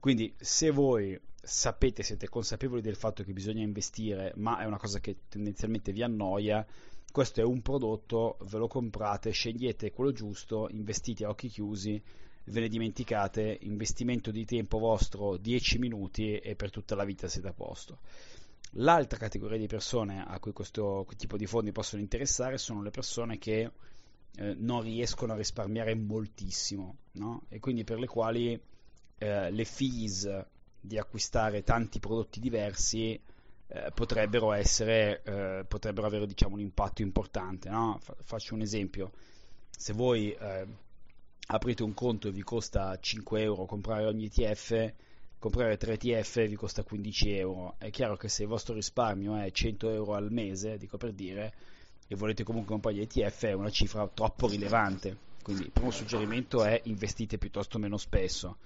Quindi 0.00 0.32
se 0.38 0.70
voi 0.70 1.18
sapete, 1.42 2.02
siete 2.02 2.28
consapevoli 2.28 2.80
del 2.80 2.96
fatto 2.96 3.22
che 3.22 3.32
bisogna 3.32 3.62
investire, 3.62 4.32
ma 4.36 4.58
è 4.60 4.64
una 4.64 4.78
cosa 4.78 5.00
che 5.00 5.16
tendenzialmente 5.28 5.92
vi 5.92 6.02
annoia, 6.02 6.66
questo 7.10 7.40
è 7.40 7.44
un 7.44 7.62
prodotto, 7.62 8.36
ve 8.42 8.58
lo 8.58 8.68
comprate, 8.68 9.30
scegliete 9.30 9.90
quello 9.92 10.12
giusto, 10.12 10.68
investite 10.70 11.24
a 11.24 11.30
occhi 11.30 11.48
chiusi, 11.48 12.00
ve 12.44 12.60
ne 12.60 12.68
dimenticate, 12.68 13.58
investimento 13.62 14.30
di 14.30 14.44
tempo 14.44 14.78
vostro 14.78 15.36
10 15.36 15.78
minuti 15.78 16.36
e 16.36 16.54
per 16.54 16.70
tutta 16.70 16.94
la 16.94 17.04
vita 17.04 17.28
siete 17.28 17.48
a 17.48 17.52
posto. 17.52 17.98
L'altra 18.72 19.18
categoria 19.18 19.56
di 19.56 19.66
persone 19.66 20.22
a 20.26 20.38
cui 20.38 20.52
questo 20.52 21.06
tipo 21.16 21.36
di 21.38 21.46
fondi 21.46 21.72
possono 21.72 22.02
interessare 22.02 22.58
sono 22.58 22.82
le 22.82 22.90
persone 22.90 23.38
che 23.38 23.70
eh, 24.36 24.54
non 24.58 24.82
riescono 24.82 25.32
a 25.32 25.36
risparmiare 25.36 25.94
moltissimo 25.94 26.98
no? 27.12 27.44
e 27.48 27.58
quindi 27.60 27.84
per 27.84 27.98
le 27.98 28.06
quali 28.06 28.60
eh, 29.18 29.50
le 29.50 29.64
fees 29.64 30.44
di 30.80 30.98
acquistare 30.98 31.62
tanti 31.62 31.98
prodotti 31.98 32.40
diversi 32.40 33.20
eh, 33.70 33.90
potrebbero 33.92 34.52
essere 34.52 35.22
eh, 35.24 35.64
potrebbero 35.66 36.06
avere 36.06 36.26
diciamo 36.26 36.54
un 36.54 36.60
impatto 36.60 37.02
importante 37.02 37.68
no? 37.68 37.98
Fa- 38.00 38.16
faccio 38.22 38.54
un 38.54 38.62
esempio. 38.62 39.12
Se 39.70 39.92
voi 39.92 40.32
eh, 40.32 40.66
aprite 41.48 41.82
un 41.82 41.94
conto 41.94 42.28
e 42.28 42.32
vi 42.32 42.42
costa 42.42 42.98
5 42.98 43.42
euro 43.42 43.66
comprare 43.66 44.06
ogni 44.06 44.26
ETF 44.26 44.92
comprare 45.38 45.76
3 45.76 45.98
ETF 46.00 46.46
vi 46.46 46.56
costa 46.56 46.82
15 46.82 47.30
euro. 47.36 47.74
È 47.78 47.90
chiaro 47.90 48.16
che 48.16 48.28
se 48.28 48.42
il 48.42 48.48
vostro 48.48 48.74
risparmio 48.74 49.36
è 49.36 49.50
100 49.50 49.90
euro 49.90 50.14
al 50.14 50.32
mese 50.32 50.78
dico 50.78 50.96
per 50.96 51.12
dire 51.12 51.54
e 52.06 52.16
volete 52.16 52.42
comunque 52.42 52.70
comprare 52.72 52.96
gli 52.96 53.00
ETF 53.02 53.44
è 53.44 53.52
una 53.52 53.70
cifra 53.70 54.08
troppo 54.08 54.48
rilevante 54.48 55.26
quindi 55.48 55.64
il 55.64 55.72
primo 55.72 55.90
suggerimento 55.90 56.62
è 56.62 56.78
investite 56.84 57.38
piuttosto 57.38 57.78
meno 57.78 57.96
spesso. 57.96 58.58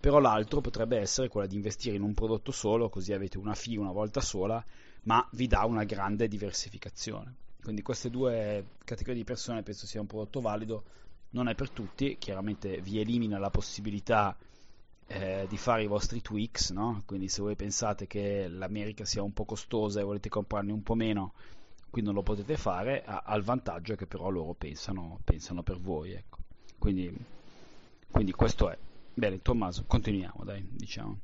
Però 0.00 0.18
l'altro 0.18 0.60
potrebbe 0.60 0.98
essere 0.98 1.28
quello 1.28 1.46
di 1.46 1.54
investire 1.54 1.94
in 1.94 2.02
un 2.02 2.12
prodotto 2.12 2.50
solo, 2.50 2.88
così 2.88 3.12
avete 3.12 3.38
una 3.38 3.54
fee 3.54 3.78
una 3.78 3.92
volta 3.92 4.20
sola, 4.20 4.60
ma 5.02 5.24
vi 5.34 5.46
dà 5.46 5.64
una 5.64 5.84
grande 5.84 6.26
diversificazione. 6.26 7.36
Quindi 7.62 7.82
queste 7.82 8.10
due 8.10 8.64
categorie 8.84 9.20
di 9.20 9.24
persone 9.24 9.62
penso 9.62 9.86
sia 9.86 10.00
un 10.00 10.08
prodotto 10.08 10.40
valido, 10.40 10.82
non 11.30 11.46
è 11.46 11.54
per 11.54 11.70
tutti, 11.70 12.16
chiaramente 12.18 12.80
vi 12.80 12.98
elimina 12.98 13.38
la 13.38 13.50
possibilità 13.50 14.36
eh, 15.06 15.46
di 15.48 15.56
fare 15.56 15.84
i 15.84 15.86
vostri 15.86 16.20
tweaks, 16.20 16.70
no? 16.70 17.04
quindi 17.06 17.28
se 17.28 17.42
voi 17.42 17.54
pensate 17.54 18.08
che 18.08 18.48
l'America 18.48 19.04
sia 19.04 19.22
un 19.22 19.32
po' 19.32 19.44
costosa 19.44 20.00
e 20.00 20.02
volete 20.02 20.28
comprarne 20.28 20.72
un 20.72 20.82
po' 20.82 20.96
meno, 20.96 21.32
qui 21.94 22.02
non 22.02 22.14
lo 22.14 22.22
potete 22.22 22.56
fare, 22.56 23.04
ha, 23.06 23.22
ha 23.24 23.40
vantaggio 23.40 23.94
che 23.94 24.06
però 24.06 24.28
loro 24.28 24.52
pensano, 24.58 25.20
pensano 25.22 25.62
per 25.62 25.78
voi. 25.78 26.10
Ecco. 26.10 26.38
Quindi, 26.76 27.16
quindi, 28.10 28.32
questo 28.32 28.68
è. 28.68 28.76
Bene, 29.14 29.40
Tommaso, 29.40 29.84
continuiamo, 29.86 30.42
dai, 30.42 30.66
diciamo. 30.72 31.16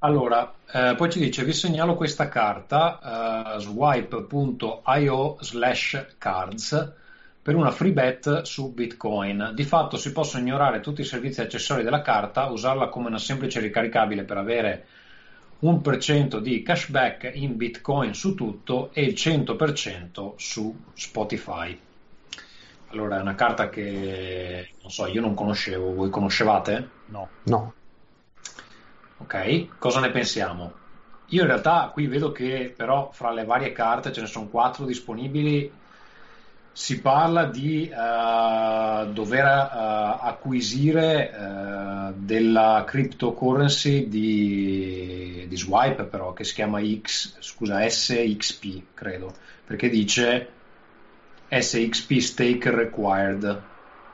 Allora, 0.00 0.52
eh, 0.70 0.94
poi 0.94 1.10
ci 1.10 1.18
dice, 1.18 1.42
vi 1.42 1.54
segnalo 1.54 1.94
questa 1.94 2.28
carta, 2.28 3.54
uh, 3.56 3.60
swipe.io 3.60 5.38
slash 5.40 6.16
cards, 6.18 6.92
per 7.40 7.54
una 7.54 7.70
free 7.70 7.92
bet 7.92 8.42
su 8.42 8.74
Bitcoin. 8.74 9.52
Di 9.54 9.64
fatto 9.64 9.96
si 9.96 10.12
possono 10.12 10.42
ignorare 10.42 10.80
tutti 10.80 11.00
i 11.00 11.04
servizi 11.04 11.40
accessori 11.40 11.82
della 11.82 12.02
carta, 12.02 12.50
usarla 12.50 12.90
come 12.90 13.06
una 13.06 13.18
semplice 13.18 13.58
ricaricabile 13.58 14.24
per 14.24 14.36
avere 14.36 14.86
1% 15.62 16.38
di 16.38 16.62
cashback 16.62 17.30
in 17.34 17.56
bitcoin 17.56 18.14
su 18.14 18.34
tutto 18.34 18.90
e 18.92 19.02
il 19.02 19.12
100% 19.14 20.32
su 20.36 20.74
Spotify. 20.94 21.78
Allora 22.88 23.18
è 23.18 23.20
una 23.20 23.34
carta 23.34 23.68
che 23.68 24.70
non 24.80 24.90
so, 24.90 25.06
io 25.06 25.20
non 25.20 25.34
conoscevo, 25.34 25.94
voi 25.94 26.10
conoscevate? 26.10 26.88
No. 27.06 27.28
No. 27.44 27.74
Ok, 29.18 29.78
cosa 29.78 30.00
ne 30.00 30.10
pensiamo? 30.10 30.72
Io 31.26 31.42
in 31.42 31.46
realtà 31.46 31.90
qui 31.92 32.06
vedo 32.06 32.32
che 32.32 32.72
però 32.76 33.10
fra 33.12 33.30
le 33.30 33.44
varie 33.44 33.72
carte 33.72 34.12
ce 34.12 34.22
ne 34.22 34.26
sono 34.26 34.48
quattro 34.48 34.84
disponibili 34.84 35.70
si 36.72 37.00
parla 37.00 37.46
di 37.46 37.90
uh, 37.92 39.12
dover 39.12 39.44
uh, 39.44 40.24
acquisire 40.26 41.30
uh, 41.34 42.14
della 42.16 42.84
cryptocurrency 42.86 44.08
di, 44.08 45.46
di, 45.48 45.56
Swipe 45.56 46.04
però 46.04 46.32
che 46.32 46.44
si 46.44 46.54
chiama 46.54 46.80
X, 46.80 47.36
scusa, 47.40 47.88
SXP 47.88 48.94
credo 48.94 49.32
perché 49.64 49.88
dice 49.88 50.48
SXP 51.48 52.18
stake 52.18 52.70
required 52.70 53.62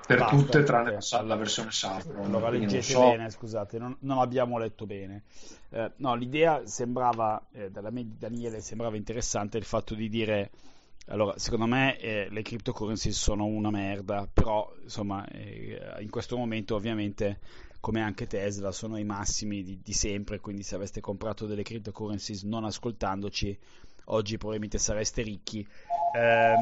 per 0.07 0.19
Basta, 0.19 0.37
tutte 0.37 0.63
tranne 0.63 0.97
okay. 0.97 1.27
la 1.27 1.37
versione 1.37 1.71
Saffron 1.73 2.25
allora 2.25 2.49
leggete 2.49 2.83
so. 2.83 3.01
bene 3.01 3.29
scusate 3.29 3.79
non, 3.79 3.97
non, 4.01 4.19
abbiamo 4.21 4.57
letto 4.57 4.87
bene 4.87 5.25
eh, 5.71 5.91
no 5.97 6.15
l'idea 6.15 6.65
sembrava 6.65 7.45
eh, 7.53 7.71
dalla 7.71 7.91
me 7.91 8.05
di 8.05 8.17
Daniele 8.17 8.61
sembrava 8.61 8.97
interessante 8.97 9.59
il 9.59 9.65
fatto 9.65 9.95
di 9.95 10.09
dire 10.09 10.51
allora, 11.09 11.39
secondo 11.39 11.67
me 11.67 11.99
eh, 11.99 12.29
le 12.31 12.43
cryptocurrency 12.43 13.13
sono 13.13 13.45
una 13.45 13.71
merda, 13.71 14.29
però 14.33 14.75
insomma 14.83 15.25
eh, 15.29 15.97
in 16.01 16.11
questo 16.11 16.37
momento 16.37 16.75
ovviamente 16.75 17.39
come 17.79 18.03
anche 18.03 18.27
Tesla 18.27 18.73
sono 18.73 18.97
ai 18.97 19.05
massimi 19.05 19.63
di, 19.63 19.81
di 19.81 19.93
sempre, 19.93 20.41
quindi 20.41 20.65
se 20.65 20.75
aveste 20.75 21.01
comprato 21.01 21.47
delle 21.47 21.63
cryptocurrencies 21.63 22.43
non 22.43 22.65
ascoltandoci, 22.65 23.57
oggi 24.07 24.37
probabilmente 24.37 24.79
sareste 24.79 25.23
ricchi. 25.23 25.65
Eh, 26.17 26.55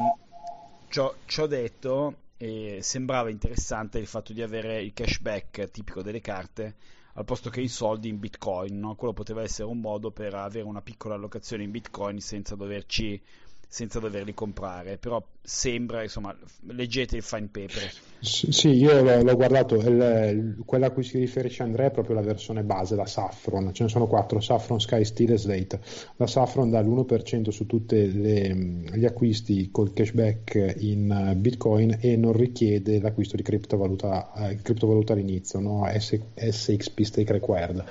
ciò, 0.89 1.47
detto, 1.47 2.15
eh, 2.37 2.77
sembrava 2.81 3.31
interessante 3.31 3.97
il 3.97 4.05
fatto 4.05 4.31
di 4.31 4.43
avere 4.43 4.79
il 4.83 4.93
cashback 4.93 5.71
tipico 5.71 6.03
delle 6.03 6.21
carte 6.21 6.75
al 7.17 7.25
posto 7.25 7.49
che 7.49 7.61
i 7.61 7.69
soldi 7.69 8.09
in 8.09 8.19
bitcoin, 8.19 8.77
no? 8.77 8.95
quello 8.95 9.13
poteva 9.13 9.41
essere 9.41 9.69
un 9.69 9.79
modo 9.79 10.11
per 10.11 10.33
avere 10.33 10.65
una 10.65 10.81
piccola 10.81 11.15
allocazione 11.15 11.63
in 11.63 11.71
bitcoin 11.71 12.19
senza 12.19 12.55
doverci 12.55 13.21
senza 13.67 13.99
doverli 13.99 14.33
comprare, 14.33 14.97
però 14.97 15.23
sembra, 15.41 16.01
insomma, 16.01 16.35
leggete 16.67 17.17
il 17.17 17.21
fine 17.21 17.47
paper. 17.51 17.91
Sì, 18.19 18.69
io 18.69 19.01
l'ho, 19.03 19.21
l'ho 19.21 19.35
guardato, 19.35 19.75
il, 19.75 20.63
quella 20.65 20.87
a 20.87 20.89
cui 20.89 21.03
si 21.03 21.19
riferisce 21.19 21.61
Andrea 21.61 21.87
è 21.87 21.91
proprio 21.91 22.15
la 22.15 22.21
versione 22.21 22.63
base, 22.63 22.95
la 22.95 23.05
Saffron, 23.05 23.71
ce 23.73 23.83
ne 23.83 23.89
sono 23.89 24.07
quattro, 24.07 24.39
Saffron, 24.39 24.79
Sky, 24.79 25.05
Steel 25.05 25.33
e 25.33 25.37
Slate. 25.37 25.79
La 26.15 26.25
Saffron 26.25 26.69
dà 26.71 26.81
l'1% 26.81 27.49
su 27.49 27.65
tutti 27.67 27.95
gli 27.95 29.05
acquisti 29.05 29.69
col 29.69 29.93
cashback 29.93 30.75
in 30.79 31.33
Bitcoin 31.37 31.97
e 31.99 32.15
non 32.15 32.33
richiede 32.33 32.99
l'acquisto 32.99 33.35
di 33.35 33.43
criptovaluta, 33.43 34.31
eh, 34.33 34.55
criptovaluta 34.61 35.13
all'inizio, 35.13 35.59
no? 35.59 35.87
S, 35.95 36.19
SXP 36.35 37.01
Stake 37.01 37.31
Required. 37.31 37.83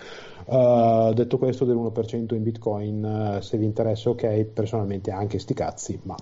Uh, 0.46 1.12
detto 1.14 1.38
questo 1.38 1.64
dell'1% 1.64 2.34
in 2.34 2.42
bitcoin 2.42 3.02
uh, 3.38 3.40
se 3.40 3.56
vi 3.56 3.64
interessa 3.64 4.10
ok 4.10 4.44
personalmente 4.44 5.10
anche 5.10 5.38
sti 5.38 5.54
cazzi 5.54 5.98
ma 6.02 6.16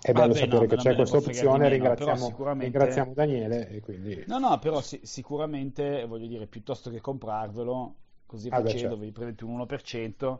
è 0.00 0.12
bello 0.12 0.34
Vabbè, 0.34 0.38
sapere 0.38 0.60
no, 0.60 0.66
che 0.66 0.76
c'è 0.76 0.94
questa 0.94 1.16
opzione 1.16 1.68
ringraziamo, 1.70 2.26
sicuramente... 2.26 2.64
ringraziamo, 2.64 3.12
Daniele 3.14 3.68
e 3.70 3.80
quindi... 3.80 4.24
no 4.26 4.38
no 4.38 4.58
però 4.58 4.82
sì, 4.82 5.00
sicuramente 5.02 6.04
voglio 6.06 6.26
dire 6.26 6.46
piuttosto 6.46 6.90
che 6.90 7.00
comprarvelo 7.00 7.94
così 8.26 8.48
ah, 8.48 8.60
facendo 8.60 8.70
beh, 8.70 8.78
certo. 8.78 8.96
vi 8.98 9.10
prendete 9.12 9.44
un 9.44 9.58
1% 9.58 10.38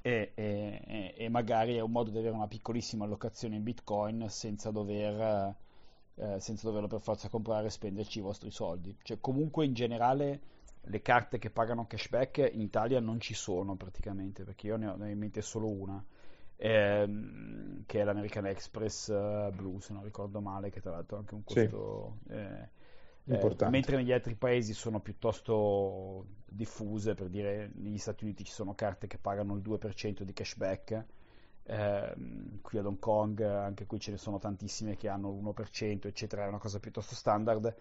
e, 0.00 0.30
e, 0.34 1.14
e, 1.16 1.28
magari 1.28 1.74
è 1.74 1.80
un 1.80 1.90
modo 1.90 2.10
di 2.10 2.18
avere 2.18 2.32
una 2.32 2.46
piccolissima 2.46 3.04
allocazione 3.04 3.56
in 3.56 3.64
bitcoin 3.64 4.26
senza 4.28 4.70
dover 4.70 5.54
eh, 6.14 6.38
senza 6.38 6.66
doverlo 6.66 6.86
per 6.86 7.00
forza 7.00 7.28
comprare 7.28 7.66
e 7.66 7.70
spenderci 7.70 8.20
i 8.20 8.22
vostri 8.22 8.50
soldi 8.50 8.96
cioè 9.02 9.18
comunque 9.20 9.64
in 9.64 9.74
generale 9.74 10.40
le 10.88 11.02
carte 11.02 11.38
che 11.38 11.50
pagano 11.50 11.86
cashback 11.86 12.50
in 12.52 12.60
Italia 12.60 13.00
non 13.00 13.20
ci 13.20 13.34
sono 13.34 13.74
praticamente, 13.76 14.44
perché 14.44 14.68
io 14.68 14.76
ne 14.76 14.86
ho, 14.86 14.96
ne 14.96 15.06
ho 15.06 15.10
in 15.10 15.18
mente 15.18 15.42
solo 15.42 15.68
una, 15.68 16.02
ehm, 16.56 17.84
che 17.86 18.00
è 18.00 18.04
l'American 18.04 18.46
Express 18.46 19.08
uh, 19.08 19.50
Blue, 19.52 19.80
se 19.80 19.92
non 19.92 20.02
ricordo 20.02 20.40
male, 20.40 20.70
che 20.70 20.80
tra 20.80 20.92
l'altro 20.92 21.16
ha 21.16 21.20
anche 21.20 21.34
un 21.34 21.44
costo... 21.44 22.18
Sì. 22.26 22.32
Eh, 22.32 22.68
eh, 23.28 23.68
mentre 23.70 23.96
negli 23.96 24.12
altri 24.12 24.36
paesi 24.36 24.72
sono 24.72 25.00
piuttosto 25.00 26.26
diffuse, 26.44 27.14
per 27.14 27.28
dire 27.28 27.72
negli 27.74 27.98
Stati 27.98 28.22
Uniti 28.22 28.44
ci 28.44 28.52
sono 28.52 28.76
carte 28.76 29.08
che 29.08 29.18
pagano 29.18 29.56
il 29.56 29.62
2% 29.62 30.22
di 30.22 30.32
cashback, 30.32 31.04
eh, 31.64 32.14
qui 32.62 32.78
ad 32.78 32.86
Hong 32.86 33.00
Kong 33.00 33.40
anche 33.40 33.86
qui 33.86 33.98
ce 33.98 34.12
ne 34.12 34.16
sono 34.16 34.38
tantissime 34.38 34.94
che 34.96 35.08
hanno 35.08 35.30
l'1%, 35.30 36.06
eccetera, 36.06 36.44
è 36.44 36.48
una 36.48 36.58
cosa 36.58 36.78
piuttosto 36.78 37.16
standard. 37.16 37.74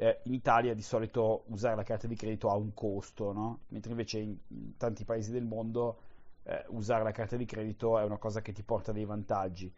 Eh, 0.00 0.20
in 0.24 0.34
Italia 0.34 0.74
di 0.74 0.82
solito 0.82 1.42
usare 1.46 1.74
la 1.74 1.82
carta 1.82 2.06
di 2.06 2.14
credito 2.14 2.50
ha 2.50 2.54
un 2.54 2.72
costo, 2.72 3.32
no? 3.32 3.62
mentre 3.68 3.90
invece 3.90 4.20
in, 4.20 4.36
in, 4.48 4.76
tanti 4.76 5.04
paesi 5.04 5.32
del 5.32 5.44
mondo 5.44 5.98
eh, 6.44 6.64
usare 6.68 7.02
la 7.02 7.10
carta 7.10 7.36
di 7.36 7.44
credito 7.44 7.98
è 7.98 8.04
una 8.04 8.16
cosa 8.16 8.40
che 8.40 8.52
ti 8.52 8.62
porta 8.62 8.92
dei 8.92 9.04
vantaggi. 9.04 9.72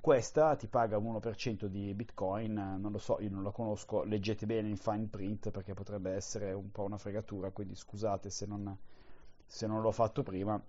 Questa 0.00 0.56
ti 0.56 0.66
paga 0.66 0.98
un 0.98 1.14
1% 1.14 1.66
di 1.66 1.94
bitcoin, 1.94 2.78
non 2.80 2.90
lo 2.90 2.98
so, 2.98 3.20
io 3.20 3.30
non 3.30 3.44
la 3.44 3.50
conosco, 3.50 4.02
leggete 4.02 4.44
bene 4.44 4.68
in 4.68 4.76
fine 4.76 5.06
print 5.06 5.50
perché 5.50 5.72
potrebbe 5.72 6.10
essere 6.12 6.52
un 6.52 6.72
po' 6.72 6.82
una 6.82 6.98
fregatura, 6.98 7.50
quindi 7.50 7.76
scusate 7.76 8.28
se 8.28 8.46
non, 8.46 8.76
se 9.46 9.66
non 9.68 9.82
l'ho 9.82 9.92
fatto 9.92 10.24
prima, 10.24 10.60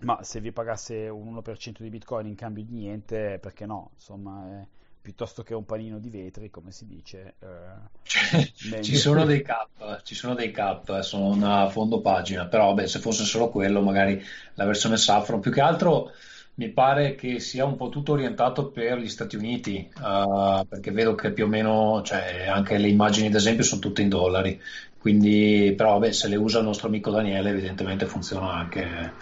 ma 0.00 0.22
se 0.22 0.40
vi 0.40 0.52
pagasse 0.52 1.08
un 1.08 1.34
1% 1.36 1.80
di 1.80 1.88
bitcoin 1.88 2.26
in 2.26 2.34
cambio 2.34 2.64
di 2.64 2.72
niente, 2.72 3.38
perché 3.38 3.66
no, 3.66 3.92
insomma, 3.94 4.60
eh, 4.60 4.68
piuttosto 5.00 5.42
che 5.42 5.54
un 5.54 5.64
panino 5.64 5.98
di 5.98 6.10
vetri, 6.10 6.50
come 6.50 6.72
si 6.72 6.86
dice. 6.86 7.34
Eh, 7.40 8.82
ci 8.82 8.96
sono 8.96 9.24
dei 9.24 9.42
cap, 9.42 10.02
ci 10.02 10.14
sono 10.14 10.34
dei 10.34 10.50
cap, 10.50 11.00
sono 11.00 11.62
a 11.62 11.68
fondo 11.68 12.00
pagina, 12.00 12.46
però 12.46 12.74
beh, 12.74 12.86
se 12.86 12.98
fosse 12.98 13.24
solo 13.24 13.48
quello, 13.48 13.80
magari 13.80 14.22
la 14.54 14.64
versione 14.64 14.96
Saffron, 14.96 15.40
più 15.40 15.50
che 15.50 15.60
altro 15.60 16.12
mi 16.54 16.68
pare 16.68 17.14
che 17.14 17.40
sia 17.40 17.64
un 17.64 17.76
po' 17.76 17.88
tutto 17.88 18.12
orientato 18.12 18.70
per 18.70 18.98
gli 18.98 19.08
Stati 19.08 19.36
Uniti, 19.36 19.90
uh, 19.96 20.66
perché 20.66 20.90
vedo 20.90 21.14
che 21.14 21.32
più 21.32 21.44
o 21.44 21.48
meno, 21.48 22.02
cioè, 22.04 22.46
anche 22.46 22.76
le 22.76 22.88
immagini 22.88 23.28
ad 23.28 23.34
esempio 23.34 23.64
sono 23.64 23.80
tutte 23.80 24.02
in 24.02 24.10
dollari, 24.10 24.60
quindi 24.98 25.72
però 25.74 25.92
vabbè, 25.92 26.12
se 26.12 26.28
le 26.28 26.36
usa 26.36 26.58
il 26.58 26.66
nostro 26.66 26.88
amico 26.88 27.10
Daniele 27.10 27.48
evidentemente 27.48 28.04
funziona 28.04 28.52
anche, 28.52 29.12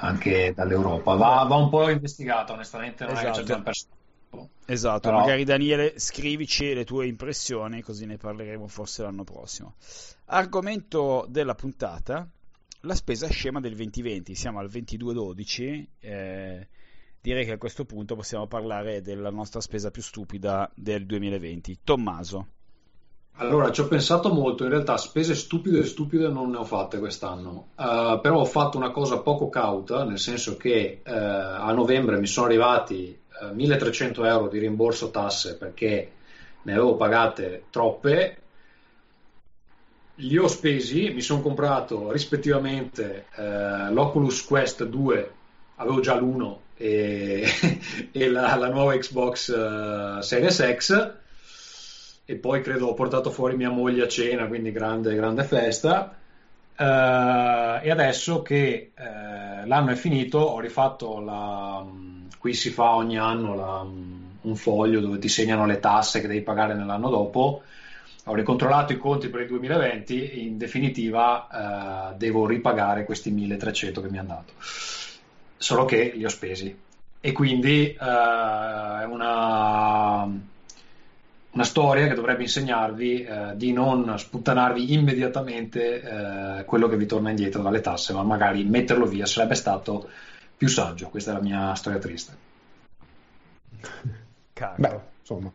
anche 0.00 0.52
dall'Europa. 0.52 1.14
Va, 1.14 1.44
va, 1.48 1.54
un 1.54 1.68
po' 1.68 1.88
investigato, 1.88 2.54
onestamente 2.54 3.04
non 3.04 3.14
esatto. 3.14 3.28
è 3.28 3.30
che 3.30 3.38
c'è 3.38 3.46
già 3.46 3.56
un 3.56 3.62
personaggio. 4.34 4.50
Esatto, 4.66 5.08
però... 5.08 5.18
magari 5.18 5.44
Daniele 5.44 5.98
scrivici 5.98 6.74
le 6.74 6.84
tue 6.84 7.06
impressioni 7.06 7.82
così 7.82 8.06
ne 8.06 8.16
parleremo 8.16 8.66
forse 8.66 9.02
l'anno 9.02 9.24
prossimo. 9.24 9.74
Argomento 10.26 11.26
della 11.28 11.54
puntata, 11.54 12.28
la 12.80 12.94
spesa 12.94 13.28
scema 13.28 13.60
del 13.60 13.74
2020, 13.76 14.34
siamo 14.34 14.58
al 14.58 14.68
22-12, 14.68 15.86
eh, 16.00 16.68
direi 17.20 17.44
che 17.44 17.52
a 17.52 17.58
questo 17.58 17.84
punto 17.84 18.14
possiamo 18.14 18.46
parlare 18.46 19.02
della 19.02 19.30
nostra 19.30 19.60
spesa 19.60 19.90
più 19.90 20.02
stupida 20.02 20.70
del 20.74 21.06
2020. 21.06 21.80
Tommaso. 21.84 22.48
Allora, 23.38 23.72
ci 23.72 23.80
ho 23.80 23.88
pensato 23.88 24.32
molto, 24.32 24.62
in 24.62 24.70
realtà 24.70 24.96
spese 24.96 25.34
stupide 25.34 25.80
e 25.80 25.86
stupide 25.86 26.28
non 26.28 26.50
ne 26.50 26.58
ho 26.58 26.64
fatte 26.64 27.00
quest'anno, 27.00 27.70
uh, 27.74 28.20
però 28.20 28.38
ho 28.38 28.44
fatto 28.44 28.76
una 28.76 28.92
cosa 28.92 29.18
poco 29.18 29.48
cauta, 29.48 30.04
nel 30.04 30.20
senso 30.20 30.56
che 30.56 31.00
uh, 31.04 31.10
a 31.10 31.72
novembre 31.72 32.18
mi 32.18 32.28
sono 32.28 32.46
arrivati 32.46 33.18
uh, 33.40 33.46
eh, 33.46 33.54
1300 33.54 34.24
euro 34.24 34.46
di 34.46 34.60
rimborso 34.60 35.10
tasse 35.10 35.56
perché 35.56 36.12
ne 36.62 36.72
avevo 36.72 36.94
pagate 36.94 37.64
troppe. 37.70 38.38
Li 40.16 40.38
ho 40.38 40.46
spesi, 40.46 41.10
mi 41.10 41.20
sono 41.20 41.40
comprato 41.40 42.12
rispettivamente 42.12 43.26
l'Oculus 43.90 44.44
Quest 44.44 44.84
2, 44.84 45.32
avevo 45.74 45.98
già 45.98 46.14
l'uno, 46.14 46.60
e, 46.76 47.44
e 48.12 48.28
la, 48.28 48.54
la, 48.54 48.68
nuova 48.68 48.96
Xbox 48.96 50.20
Series 50.20 50.74
X, 50.76 51.22
e 52.26 52.36
poi 52.36 52.62
credo 52.62 52.86
ho 52.86 52.94
portato 52.94 53.30
fuori 53.30 53.56
mia 53.56 53.70
moglie 53.70 54.04
a 54.04 54.08
cena, 54.08 54.46
quindi 54.46 54.72
grande, 54.72 55.14
grande 55.14 55.44
festa. 55.44 56.16
Uh, 56.76 57.78
e 57.82 57.90
adesso 57.90 58.42
che 58.42 58.92
uh, 58.96 59.66
l'anno 59.66 59.90
è 59.90 59.94
finito, 59.94 60.38
ho 60.38 60.60
rifatto 60.60 61.20
la. 61.20 61.84
Um, 61.84 62.28
qui 62.38 62.54
si 62.54 62.70
fa 62.70 62.94
ogni 62.94 63.18
anno 63.18 63.54
la, 63.54 63.80
um, 63.80 64.38
un 64.42 64.56
foglio 64.56 65.00
dove 65.00 65.18
ti 65.18 65.28
segnano 65.28 65.66
le 65.66 65.80
tasse 65.80 66.20
che 66.20 66.26
devi 66.26 66.42
pagare 66.42 66.74
nell'anno 66.74 67.08
dopo 67.08 67.62
ho 68.26 68.34
ricontrollato 68.34 68.92
i 68.92 68.98
conti 68.98 69.28
per 69.28 69.42
il 69.42 69.48
2020 69.48 70.46
in 70.46 70.56
definitiva 70.58 72.12
eh, 72.12 72.16
devo 72.16 72.46
ripagare 72.46 73.04
questi 73.04 73.30
1300 73.30 74.00
che 74.00 74.10
mi 74.10 74.18
hanno 74.18 74.28
dato 74.28 74.52
solo 75.56 75.84
che 75.84 76.12
li 76.14 76.24
ho 76.24 76.28
spesi 76.28 76.74
e 77.20 77.32
quindi 77.32 77.96
è 77.98 79.04
una, 79.04 80.28
una 81.54 81.64
storia 81.64 82.06
che 82.06 82.14
dovrebbe 82.14 82.42
insegnarvi 82.42 83.24
eh, 83.24 83.52
di 83.54 83.72
non 83.72 84.18
sputtanarvi 84.18 84.92
immediatamente 84.92 86.00
eh, 86.00 86.64
quello 86.64 86.88
che 86.88 86.96
vi 86.96 87.06
torna 87.06 87.30
indietro 87.30 87.62
dalle 87.62 87.80
tasse 87.80 88.12
ma 88.12 88.22
magari 88.22 88.64
metterlo 88.64 89.06
via 89.06 89.26
sarebbe 89.26 89.54
stato 89.54 90.08
più 90.56 90.68
saggio. 90.68 91.08
Questa 91.08 91.30
è 91.30 91.34
la 91.34 91.40
mia 91.40 91.74
storia 91.74 91.98
triste. 91.98 92.36
Beh, 94.76 95.00
insomma 95.20 95.50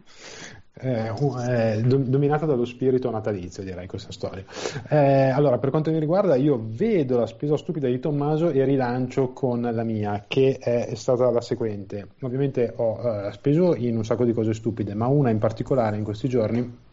eh, 0.81 1.11
eh, 1.47 1.81
dominata 1.81 2.45
dallo 2.45 2.65
spirito 2.65 3.09
natalizio, 3.09 3.63
direi 3.63 3.87
questa 3.87 4.11
storia. 4.11 4.43
Eh, 4.87 5.29
allora, 5.29 5.57
per 5.57 5.69
quanto 5.69 5.91
mi 5.91 5.99
riguarda, 5.99 6.35
io 6.35 6.61
vedo 6.63 7.17
la 7.17 7.25
spesa 7.25 7.57
stupida 7.57 7.87
di 7.87 7.99
Tommaso 7.99 8.49
e 8.49 8.63
rilancio 8.63 9.33
con 9.33 9.61
la 9.61 9.83
mia, 9.83 10.25
che 10.27 10.57
è 10.57 10.95
stata 10.95 11.29
la 11.29 11.41
seguente. 11.41 12.07
Ovviamente 12.21 12.73
ho 12.75 12.99
eh, 13.01 13.31
speso 13.33 13.75
in 13.75 13.97
un 13.97 14.05
sacco 14.05 14.23
di 14.23 14.33
cose 14.33 14.53
stupide, 14.53 14.93
ma 14.93 15.07
una 15.07 15.29
in 15.29 15.37
particolare 15.39 15.97
in 15.97 16.03
questi 16.03 16.29
giorni 16.29 16.87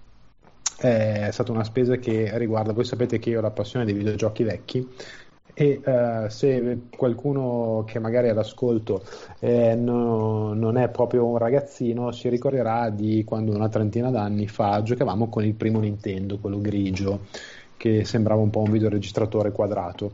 è 0.79 1.29
stata 1.31 1.53
una 1.53 1.65
spesa 1.65 1.97
che 1.97 2.37
riguarda, 2.37 2.75
voi 2.75 2.85
sapete 2.85 3.19
che 3.19 3.31
io 3.31 3.39
ho 3.39 3.43
la 3.43 3.51
passione 3.51 3.87
dei 3.87 3.95
videogiochi 3.95 4.43
vecchi 4.43 4.87
e 5.55 5.81
uh, 5.83 6.29
se 6.29 6.81
qualcuno 6.95 7.85
che 7.87 7.99
magari 7.99 8.29
all'ascolto 8.29 9.03
eh, 9.39 9.75
no, 9.75 10.53
non 10.53 10.77
è 10.77 10.89
proprio 10.91 11.25
un 11.25 11.39
ragazzino 11.39 12.13
si 12.13 12.29
ricorderà 12.29 12.91
di 12.91 13.25
quando 13.25 13.55
una 13.55 13.69
trentina 13.69 14.11
d'anni 14.11 14.49
fa 14.49 14.83
giocavamo 14.83 15.29
con 15.29 15.45
il 15.45 15.55
primo 15.55 15.81
Nintendo, 15.81 16.39
quello 16.39 16.61
grigio, 16.61 17.21
che 17.77 18.05
sembrava 18.05 18.41
un 18.41 18.51
po' 18.51 18.61
un 18.61 18.71
videoregistratore 18.71 19.53
quadrato. 19.53 20.13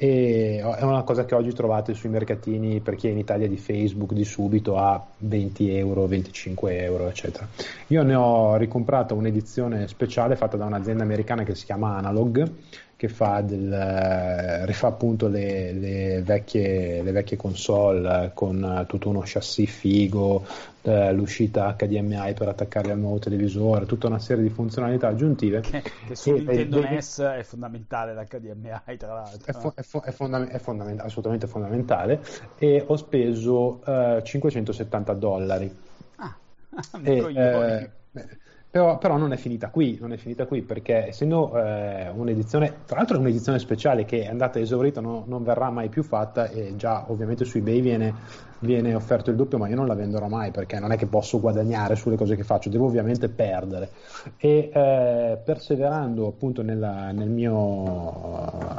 E 0.00 0.58
è 0.58 0.82
una 0.84 1.02
cosa 1.02 1.24
che 1.24 1.34
oggi 1.34 1.52
trovate 1.52 1.92
sui 1.92 2.08
mercatini 2.08 2.78
per 2.78 2.94
chi 2.94 3.08
è 3.08 3.10
in 3.10 3.18
Italia 3.18 3.48
di 3.48 3.56
Facebook 3.56 4.12
di 4.12 4.22
subito 4.22 4.76
a 4.76 5.04
20 5.18 5.76
euro, 5.76 6.06
25 6.06 6.82
euro, 6.84 7.08
eccetera. 7.08 7.48
Io 7.88 8.04
ne 8.04 8.14
ho 8.14 8.54
ricomprata 8.54 9.14
un'edizione 9.14 9.88
speciale 9.88 10.36
fatta 10.36 10.56
da 10.56 10.66
un'azienda 10.66 11.02
americana 11.02 11.42
che 11.42 11.56
si 11.56 11.64
chiama 11.64 11.96
Analog, 11.96 12.48
che 12.98 13.06
fa 13.08 13.42
del, 13.42 13.72
eh, 13.72 14.66
rifà 14.66 14.88
appunto 14.88 15.28
le, 15.28 15.70
le, 15.70 16.20
vecchie, 16.22 17.00
le, 17.00 17.12
vecchie, 17.12 17.36
console 17.36 18.32
con 18.34 18.84
tutto 18.88 19.08
uno 19.08 19.22
chassis 19.24 19.70
figo, 19.70 20.44
eh, 20.82 21.12
l'uscita 21.12 21.76
HDMI 21.78 22.34
per 22.34 22.48
attaccarli 22.48 22.90
al 22.90 22.98
nuovo 22.98 23.20
televisore, 23.20 23.86
tutta 23.86 24.08
una 24.08 24.18
serie 24.18 24.42
di 24.42 24.48
funzionalità 24.48 25.06
aggiuntive. 25.06 25.60
Che, 25.60 25.80
che 26.08 26.16
su 26.16 26.30
e, 26.30 26.32
Nintendo 26.32 26.82
e, 26.82 26.90
NES 26.90 27.20
è 27.20 27.42
fondamentale 27.44 28.14
l'HDMI, 28.14 28.96
tra 28.96 29.14
l'altro. 29.14 29.46
È, 29.46 29.52
fo- 29.52 29.72
è, 29.76 29.82
fo- 29.82 30.02
è, 30.02 30.10
fondament- 30.10 30.50
è 30.50 30.58
fondament- 30.58 31.00
assolutamente 31.00 31.46
fondamentale. 31.46 32.20
E 32.58 32.82
ho 32.84 32.96
speso 32.96 33.80
uh, 33.84 34.20
570 34.20 35.12
dollari. 35.14 35.72
Ah, 36.16 36.36
e, 37.00 37.16
eh, 37.16 37.90
però, 38.70 38.98
però, 38.98 39.16
non 39.16 39.32
è 39.32 39.36
finita 39.36 39.68
qui, 39.70 39.98
non 40.00 40.12
è 40.12 40.16
finita 40.16 40.46
qui 40.46 40.62
perché 40.62 41.08
essendo 41.08 41.56
eh, 41.56 42.10
un'edizione, 42.10 42.80
tra 42.86 42.96
l'altro 42.96 43.16
è 43.16 43.20
un'edizione 43.20 43.58
speciale 43.58 44.04
che 44.04 44.22
è 44.22 44.28
andata 44.28 44.58
esaurita, 44.58 45.00
no, 45.00 45.24
non 45.26 45.42
verrà 45.42 45.70
mai 45.70 45.88
più 45.88 46.02
fatta 46.02 46.48
e 46.48 46.74
già 46.76 47.04
ovviamente 47.08 47.44
su 47.44 47.58
eBay 47.58 47.80
viene 47.80 48.14
viene 48.60 48.94
offerto 48.94 49.30
il 49.30 49.36
doppio, 49.36 49.58
ma 49.58 49.68
io 49.68 49.76
non 49.76 49.86
la 49.86 49.94
venderò 49.94 50.28
mai 50.28 50.50
perché 50.50 50.78
non 50.78 50.92
è 50.92 50.96
che 50.96 51.06
posso 51.06 51.40
guadagnare 51.40 51.96
sulle 51.96 52.16
cose 52.16 52.36
che 52.36 52.44
faccio, 52.44 52.68
devo 52.70 52.86
ovviamente 52.86 53.28
perdere. 53.28 53.90
E 54.36 54.70
eh, 54.72 55.38
perseverando 55.44 56.26
appunto 56.26 56.62
nella, 56.62 57.10
nel, 57.12 57.28
mio, 57.28 58.72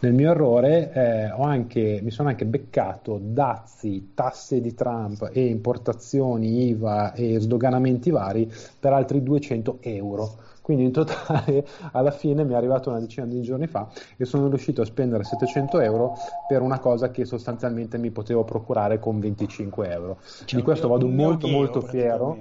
nel, 0.00 0.12
mio, 0.12 0.30
errore, 0.30 0.92
eh, 0.92 1.42
anche, 1.42 2.00
mi 2.02 2.10
sono 2.10 2.28
anche 2.28 2.44
beccato 2.44 3.18
dazi, 3.22 4.10
tasse 4.14 4.60
di 4.60 4.74
Trump 4.74 5.30
e 5.32 5.46
importazioni, 5.46 6.68
IVA 6.68 7.12
e 7.12 7.40
sdoganamenti 7.40 8.10
vari 8.10 8.50
per 8.78 8.92
altri 8.92 9.22
200 9.24 9.78
euro. 9.80 10.36
Quindi 10.64 10.84
in 10.84 10.92
totale 10.92 11.66
alla 11.92 12.10
fine 12.10 12.42
mi 12.42 12.54
è 12.54 12.56
arrivato 12.56 12.88
una 12.88 12.98
decina 12.98 13.26
di 13.26 13.42
giorni 13.42 13.66
fa 13.66 13.86
e 14.16 14.24
sono 14.24 14.48
riuscito 14.48 14.80
a 14.80 14.86
spendere 14.86 15.22
700 15.22 15.78
euro 15.80 16.14
per 16.48 16.62
una 16.62 16.78
cosa 16.78 17.10
che 17.10 17.26
sostanzialmente 17.26 17.98
mi 17.98 18.10
potevo 18.10 18.44
procurare 18.44 18.98
con 18.98 19.20
25 19.20 19.90
euro. 19.90 20.16
Cioè, 20.46 20.58
di 20.58 20.64
questo 20.64 20.88
vado 20.88 21.06
molto 21.06 21.48
molto 21.48 21.82
fiero, 21.82 22.38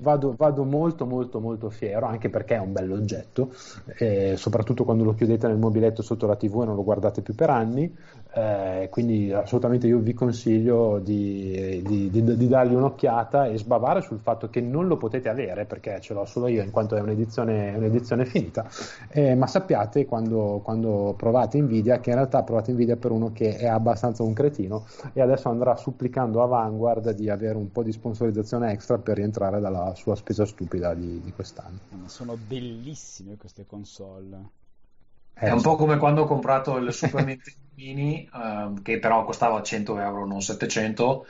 vado, 0.00 0.34
vado, 0.36 0.64
molto 0.64 1.06
molto 1.06 1.38
molto 1.38 1.70
fiero 1.70 2.06
anche 2.06 2.30
perché 2.30 2.56
è 2.56 2.58
un 2.58 2.72
bell'oggetto, 2.72 3.52
eh, 3.98 4.34
soprattutto 4.36 4.82
quando 4.82 5.04
lo 5.04 5.14
chiudete 5.14 5.46
nel 5.46 5.58
mobiletto 5.58 6.02
sotto 6.02 6.26
la 6.26 6.34
tv 6.34 6.62
e 6.62 6.64
non 6.64 6.74
lo 6.74 6.82
guardate 6.82 7.20
più 7.20 7.36
per 7.36 7.50
anni, 7.50 7.94
eh, 8.34 8.88
quindi 8.90 9.30
assolutamente 9.30 9.86
io 9.86 9.98
vi 9.98 10.14
consiglio 10.14 10.98
di, 11.00 11.82
di, 11.84 12.10
di, 12.10 12.36
di, 12.36 12.48
dargli 12.48 12.72
un'occhiata 12.72 13.46
e 13.46 13.58
sbavare 13.58 14.00
sul 14.00 14.20
fatto 14.20 14.48
che 14.48 14.62
non 14.62 14.86
lo 14.86 14.96
potete 14.96 15.28
avere 15.28 15.66
perché 15.66 16.00
ce 16.00 16.14
l'ho 16.14 16.24
solo 16.24 16.46
io 16.46 16.62
in 16.62 16.70
quanto 16.70 16.96
è 16.96 17.00
un'edizione, 17.00 17.74
un'edizione 17.76 18.24
finita, 18.24 18.66
eh, 19.10 19.34
ma 19.34 19.46
sappiate 19.46 20.06
quando, 20.06 20.60
quando, 20.64 21.14
provate 21.16 21.60
Nvidia 21.60 22.00
che 22.00 22.08
in 22.08 22.16
realtà 22.16 22.42
provate 22.42 22.72
Nvidia 22.72 22.96
per 22.96 23.10
uno 23.10 23.32
che 23.32 23.56
è 23.56 23.66
abbastanza 23.66 24.22
un 24.22 24.32
cretino 24.32 24.86
e 25.12 25.20
adesso 25.20 25.50
andrà 25.50 25.76
supplicando 25.76 26.42
a 26.42 26.46
Vanguard 26.46 27.10
di 27.10 27.28
avere 27.28 27.58
un 27.58 27.70
po' 27.70 27.82
di 27.82 27.92
sponsorizzazione 27.92 28.72
extra 28.72 28.96
per 28.96 29.16
rientrare 29.16 29.60
dalla 29.60 29.92
sua 29.94 30.16
spesa 30.16 30.46
stupida 30.46 30.94
di, 30.94 31.20
quest'anno. 31.34 31.78
Sono 32.06 32.36
bellissime 32.36 33.36
queste 33.36 33.66
console. 33.66 34.60
È 35.34 35.50
un 35.50 35.60
po' 35.60 35.76
come 35.76 35.96
quando 35.96 36.22
ho 36.22 36.26
comprato 36.26 36.76
il 36.76 36.92
Super 36.92 37.24
Nintendo 37.24 37.60
Mini, 37.74 38.28
uh, 38.32 38.80
che 38.82 38.98
però 38.98 39.24
costava 39.24 39.62
100 39.62 39.98
euro, 39.98 40.26
non 40.26 40.40
700. 40.40 41.26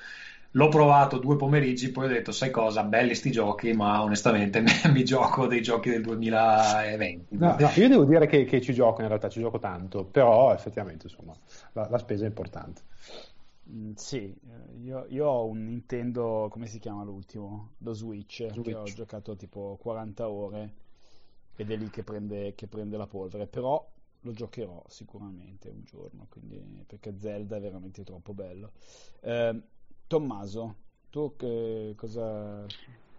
L'ho 0.54 0.68
provato 0.68 1.18
due 1.18 1.36
pomeriggi, 1.36 1.90
poi 1.90 2.06
ho 2.06 2.08
detto, 2.08 2.30
sai 2.30 2.50
cosa, 2.50 2.82
belli 2.82 3.14
sti 3.14 3.30
giochi, 3.30 3.72
ma 3.72 4.02
onestamente 4.02 4.62
mi 4.92 5.02
gioco 5.02 5.46
dei 5.46 5.62
giochi 5.62 5.88
del 5.88 6.02
2020. 6.02 7.36
No, 7.38 7.56
no, 7.58 7.70
io 7.74 7.88
devo 7.88 8.04
dire 8.04 8.26
che, 8.26 8.44
che, 8.44 8.60
ci 8.60 8.74
gioco, 8.74 9.00
in 9.00 9.08
realtà 9.08 9.30
ci 9.30 9.40
gioco 9.40 9.58
tanto, 9.58 10.04
però 10.04 10.52
effettivamente 10.52 11.06
insomma, 11.06 11.34
la, 11.72 11.88
la 11.88 11.98
spesa 11.98 12.24
è 12.24 12.28
importante. 12.28 12.82
Mm, 13.70 13.92
sì, 13.94 14.24
eh, 14.24 14.78
io, 14.82 15.06
io, 15.08 15.26
ho 15.26 15.46
un 15.46 15.64
Nintendo, 15.64 16.48
come 16.50 16.66
si 16.66 16.78
chiama 16.78 17.02
l'ultimo? 17.02 17.70
Lo 17.78 17.94
Switch, 17.94 18.46
Switch. 18.50 18.62
che 18.62 18.74
ho 18.74 18.84
giocato 18.84 19.36
tipo 19.36 19.78
40 19.80 20.28
ore 20.28 20.72
ed 21.56 21.70
è 21.70 21.76
lì 21.76 21.88
che 21.88 22.02
prende, 22.02 22.54
che 22.54 22.66
prende 22.66 22.98
la 22.98 23.06
polvere, 23.06 23.46
però 23.46 23.82
lo 24.22 24.32
giocherò 24.32 24.82
sicuramente 24.88 25.68
un 25.68 25.82
giorno, 25.85 26.26
quindi, 26.28 26.85
perché 26.87 27.14
Zelda 27.18 27.56
è 27.56 27.61
veramente 27.61 28.02
troppo 28.04 28.35
bello. 28.35 28.72
Eh, 29.20 29.61
Tommaso, 30.06 30.76
tu 31.11 31.35
che 31.37 31.94
cosa... 31.96 32.66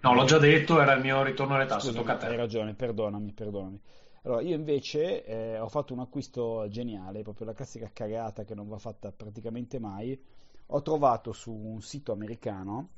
No, 0.02 0.13
l'ho 0.13 0.26
già 0.26 0.38
detto, 0.38 0.82
era 0.82 0.94
il 0.94 1.02
mio 1.02 1.24
ritorno 1.24 1.56
alle 1.56 1.66
tasse, 1.66 1.94
tocca 1.94 2.13
a 2.13 2.18
te. 2.18 2.26
Hai 2.28 2.36
ragione, 2.36 2.74
perdonami, 2.74 3.32
perdonami. 3.32 3.82
Allora, 4.24 4.42
io 4.42 4.56
invece 4.56 5.26
eh, 5.26 5.60
ho 5.60 5.68
fatto 5.68 5.94
un 5.94 6.00
acquisto 6.00 6.68
geniale, 6.70 7.24
proprio 7.24 7.48
la 7.48 7.54
classica 7.54 7.89
cagata 7.92 8.44
che 8.44 8.56
non 8.56 8.68
va 8.68 8.78
fatta 8.78 9.12
praticamente 9.12 9.80
mai. 9.80 10.22
Ho 10.68 10.82
trovato 10.82 11.34
su 11.34 11.52
un 11.52 11.82
sito 11.82 12.12
americano 12.12 12.89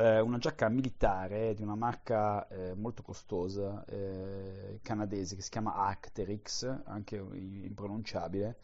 eh, 0.00 0.20
una 0.20 0.38
giacca 0.38 0.68
militare 0.68 1.54
di 1.54 1.62
una 1.62 1.74
marca 1.74 2.48
eh, 2.48 2.74
molto 2.74 3.02
costosa 3.02 3.84
eh, 3.84 4.80
canadese 4.82 5.36
che 5.36 5.42
si 5.42 5.50
chiama 5.50 5.74
Arcteryx, 5.74 6.82
anche 6.84 7.16
impronunciabile, 7.16 8.58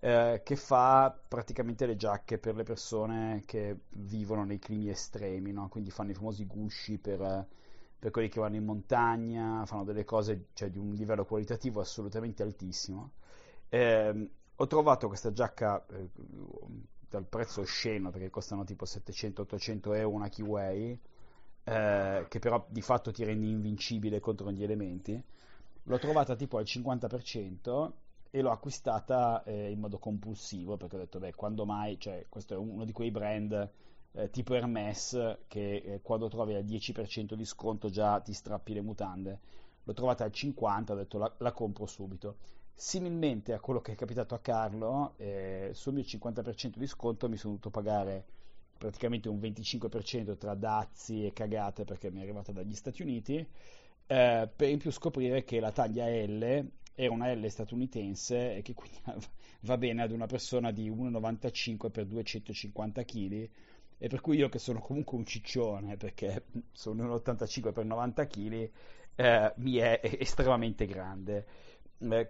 eh, 0.00 0.40
che 0.42 0.56
fa 0.56 1.16
praticamente 1.28 1.84
le 1.86 1.96
giacche 1.96 2.38
per 2.38 2.56
le 2.56 2.62
persone 2.62 3.42
che 3.44 3.80
vivono 3.90 4.44
nei 4.44 4.58
climi 4.58 4.88
estremi, 4.88 5.52
no? 5.52 5.68
quindi 5.68 5.90
fanno 5.90 6.12
i 6.12 6.14
famosi 6.14 6.46
gusci 6.46 6.98
per, 6.98 7.46
per, 7.98 8.10
quelli 8.10 8.28
che 8.28 8.40
vanno 8.40 8.56
in 8.56 8.64
montagna, 8.64 9.66
fanno 9.66 9.84
delle 9.84 10.04
cose 10.04 10.46
cioè, 10.54 10.70
di 10.70 10.78
un 10.78 10.94
livello 10.94 11.24
qualitativo 11.24 11.80
assolutamente 11.80 12.42
altissimo. 12.42 13.12
Eh, 13.68 14.30
ho 14.56 14.66
trovato 14.66 15.06
questa 15.08 15.32
giacca 15.32 15.84
eh, 15.86 16.08
dal 17.10 17.24
prezzo 17.24 17.62
osceno 17.62 18.10
perché 18.10 18.30
costano 18.30 18.64
tipo 18.64 18.84
700-800 18.84 19.96
euro 19.96 20.10
una 20.10 20.28
Kiwi 20.28 20.98
eh, 21.64 22.26
che 22.28 22.38
però 22.38 22.64
di 22.68 22.80
fatto 22.80 23.10
ti 23.12 23.24
rende 23.24 23.46
invincibile 23.46 24.20
contro 24.20 24.50
gli 24.50 24.62
elementi. 24.62 25.22
L'ho 25.84 25.98
trovata 25.98 26.36
tipo 26.36 26.58
al 26.58 26.64
50% 26.64 27.90
e 28.30 28.42
l'ho 28.42 28.50
acquistata 28.50 29.42
eh, 29.44 29.70
in 29.70 29.80
modo 29.80 29.98
compulsivo 29.98 30.76
perché 30.76 30.96
ho 30.96 30.98
detto 30.98 31.18
beh 31.18 31.34
quando 31.34 31.64
mai? 31.64 31.98
Cioè 31.98 32.26
questo 32.28 32.54
è 32.54 32.56
uno 32.56 32.84
di 32.84 32.92
quei 32.92 33.10
brand 33.10 33.70
eh, 34.12 34.30
tipo 34.30 34.54
Hermes 34.54 35.38
che 35.46 35.76
eh, 35.76 36.00
quando 36.02 36.28
trovi 36.28 36.54
al 36.54 36.64
10% 36.64 37.34
di 37.34 37.44
sconto 37.44 37.88
già 37.88 38.20
ti 38.20 38.32
strappi 38.32 38.74
le 38.74 38.82
mutande. 38.82 39.38
L'ho 39.84 39.92
trovata 39.94 40.24
al 40.24 40.32
50% 40.32 40.92
ho 40.92 40.94
detto 40.94 41.18
la, 41.18 41.32
la 41.38 41.52
compro 41.52 41.86
subito 41.86 42.36
Similmente 42.80 43.54
a 43.54 43.58
quello 43.58 43.80
che 43.80 43.90
è 43.90 43.94
capitato 43.96 44.36
a 44.36 44.38
Carlo, 44.38 45.14
eh, 45.16 45.70
sul 45.72 45.94
mio 45.94 46.04
50% 46.04 46.76
di 46.76 46.86
sconto 46.86 47.28
mi 47.28 47.36
sono 47.36 47.54
dovuto 47.54 47.70
pagare 47.70 48.24
praticamente 48.78 49.28
un 49.28 49.40
25% 49.40 50.36
tra 50.36 50.54
dazi 50.54 51.26
e 51.26 51.32
cagate 51.32 51.82
perché 51.82 52.08
mi 52.12 52.20
è 52.20 52.22
arrivata 52.22 52.52
dagli 52.52 52.76
Stati 52.76 53.02
Uniti, 53.02 53.44
eh, 54.06 54.48
per 54.54 54.68
in 54.68 54.78
più 54.78 54.92
scoprire 54.92 55.42
che 55.42 55.58
la 55.58 55.72
taglia 55.72 56.06
L 56.06 56.70
era 56.94 57.12
una 57.12 57.34
L 57.34 57.50
statunitense 57.50 58.54
e 58.54 58.62
che 58.62 58.74
quindi 58.74 58.98
va 59.62 59.76
bene 59.76 60.02
ad 60.02 60.12
una 60.12 60.26
persona 60.26 60.70
di 60.70 60.88
1,95 60.88 61.90
per 61.90 62.06
250 62.06 63.04
kg 63.04 63.48
e 63.98 64.06
per 64.06 64.20
cui 64.20 64.36
io 64.36 64.48
che 64.48 64.60
sono 64.60 64.78
comunque 64.78 65.18
un 65.18 65.26
ciccione 65.26 65.96
perché 65.96 66.44
sono 66.70 67.16
1,85 67.16 67.72
per 67.72 67.84
90 67.84 68.26
kg 68.28 68.70
eh, 69.16 69.52
mi 69.56 69.76
è 69.78 70.00
estremamente 70.20 70.86
grande 70.86 71.44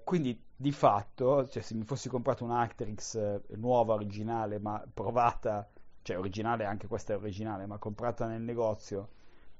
quindi 0.02 0.40
di 0.56 0.72
fatto, 0.72 1.46
cioè, 1.48 1.62
se 1.62 1.74
mi 1.74 1.84
fossi 1.84 2.08
comprato 2.08 2.44
una 2.44 2.60
Actrix 2.60 3.14
eh, 3.14 3.42
nuova, 3.56 3.94
originale, 3.94 4.58
ma 4.58 4.82
provata, 4.92 5.68
cioè 6.02 6.18
originale, 6.18 6.64
anche 6.64 6.86
questa 6.86 7.12
è 7.12 7.16
originale, 7.16 7.66
ma 7.66 7.78
comprata 7.78 8.26
nel 8.26 8.42
negozio, 8.42 9.08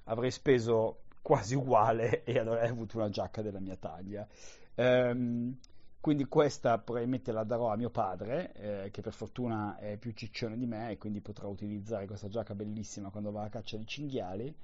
avrei 0.05 0.31
speso 0.31 1.01
quasi 1.23 1.55
uguale 1.55 2.25
e 2.27 2.39
avrei 2.39 2.69
avuto 2.69 2.97
una 2.97 3.11
giacca 3.11 3.43
della 3.43 3.61
mia 3.61 3.77
taglia. 3.77 4.27
Ehm, 4.75 5.57
quindi 6.01 6.25
questa 6.27 6.79
probabilmente 6.79 7.33
la 7.33 7.45
darò 7.45 7.71
a 7.71 7.77
mio 7.77 7.91
padre, 7.91 8.53
eh, 8.87 8.91
che 8.91 9.03
per 9.03 9.13
fortuna 9.13 9.77
è 9.79 9.97
più 9.99 10.13
ciccione 10.13 10.57
di 10.57 10.67
me 10.67 10.91
e 10.91 10.99
quindi 10.99 11.21
potrà 11.21 11.47
utilizzare 11.49 12.07
questa 12.07 12.29
giacca 12.29 12.55
bellissima 12.55 13.11
quando 13.11 13.31
va 13.31 13.45
a 13.45 13.49
caccia 13.51 13.77
di 13.77 13.87
cinghiali. 13.87 14.55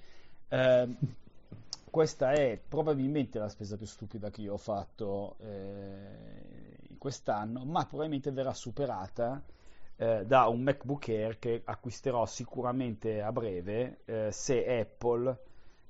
Eh, 0.48 0.96
questa 1.90 2.32
è 2.32 2.60
probabilmente 2.66 3.38
la 3.38 3.48
spesa 3.48 3.76
più 3.76 3.86
stupida 3.86 4.30
che 4.30 4.40
io 4.40 4.54
ho 4.54 4.58
fatto 4.58 5.36
eh, 5.40 6.96
quest'anno, 6.98 7.64
ma 7.64 7.86
probabilmente 7.86 8.32
verrà 8.32 8.52
superata 8.52 9.42
eh, 9.96 10.24
da 10.26 10.48
un 10.48 10.62
MacBook 10.62 11.08
Air 11.08 11.38
che 11.38 11.62
acquisterò 11.64 12.26
sicuramente 12.26 13.22
a 13.22 13.30
breve 13.30 14.00
eh, 14.06 14.32
se 14.32 14.80
Apple 14.80 15.38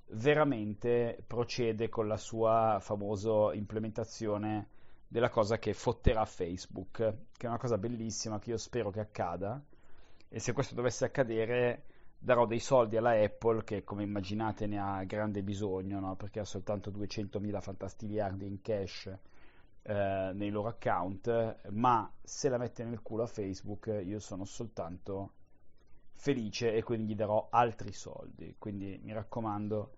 veramente 0.08 1.22
procede 1.26 1.88
con 1.88 2.06
la 2.06 2.18
sua 2.18 2.78
famosa 2.80 3.54
implementazione 3.54 4.68
della 5.08 5.30
cosa 5.30 5.58
che 5.58 5.72
fotterà 5.72 6.24
Facebook, 6.24 6.96
che 7.36 7.46
è 7.46 7.48
una 7.48 7.58
cosa 7.58 7.78
bellissima 7.78 8.38
che 8.38 8.50
io 8.50 8.58
spero 8.58 8.90
che 8.90 9.00
accada. 9.00 9.62
E 10.28 10.38
se 10.40 10.52
questo 10.52 10.74
dovesse 10.74 11.04
accadere 11.04 11.84
darò 12.24 12.46
dei 12.46 12.58
soldi 12.58 12.96
alla 12.96 13.22
Apple 13.22 13.64
che 13.64 13.84
come 13.84 14.02
immaginate 14.02 14.66
ne 14.66 14.78
ha 14.78 15.04
grande 15.04 15.42
bisogno 15.42 16.00
no? 16.00 16.16
perché 16.16 16.40
ha 16.40 16.44
soltanto 16.44 16.90
200.000 16.90 17.60
fantastiliardi 17.60 18.46
in 18.46 18.62
cash 18.62 19.14
eh, 19.82 20.30
nei 20.32 20.48
loro 20.48 20.68
account. 20.68 21.68
Ma 21.72 22.10
se 22.22 22.48
la 22.48 22.56
mette 22.56 22.82
nel 22.84 23.02
culo 23.02 23.24
a 23.24 23.26
Facebook 23.26 24.00
io 24.02 24.18
sono 24.20 24.46
soltanto 24.46 25.32
felice 26.14 26.72
e 26.72 26.82
quindi 26.82 27.12
gli 27.12 27.16
darò 27.16 27.48
altri 27.50 27.92
soldi. 27.92 28.54
Quindi 28.58 28.98
mi 29.02 29.12
raccomando 29.12 29.92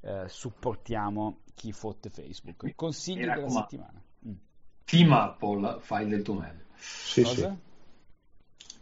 eh, 0.00 0.24
supportiamo 0.28 1.40
chi 1.54 1.72
fotte 1.72 2.10
Facebook. 2.10 2.74
Consigli 2.74 3.24
della 3.24 3.48
settimana. 3.48 4.02
Mm. 4.28 4.32
Team 4.84 5.12
Apple 5.12 5.80
fai 5.80 6.06
del 6.06 6.22
tuo 6.22 6.34
meglio 6.34 6.64
sì, 6.74 7.22
Cosa? 7.22 7.50
sì 7.50 7.68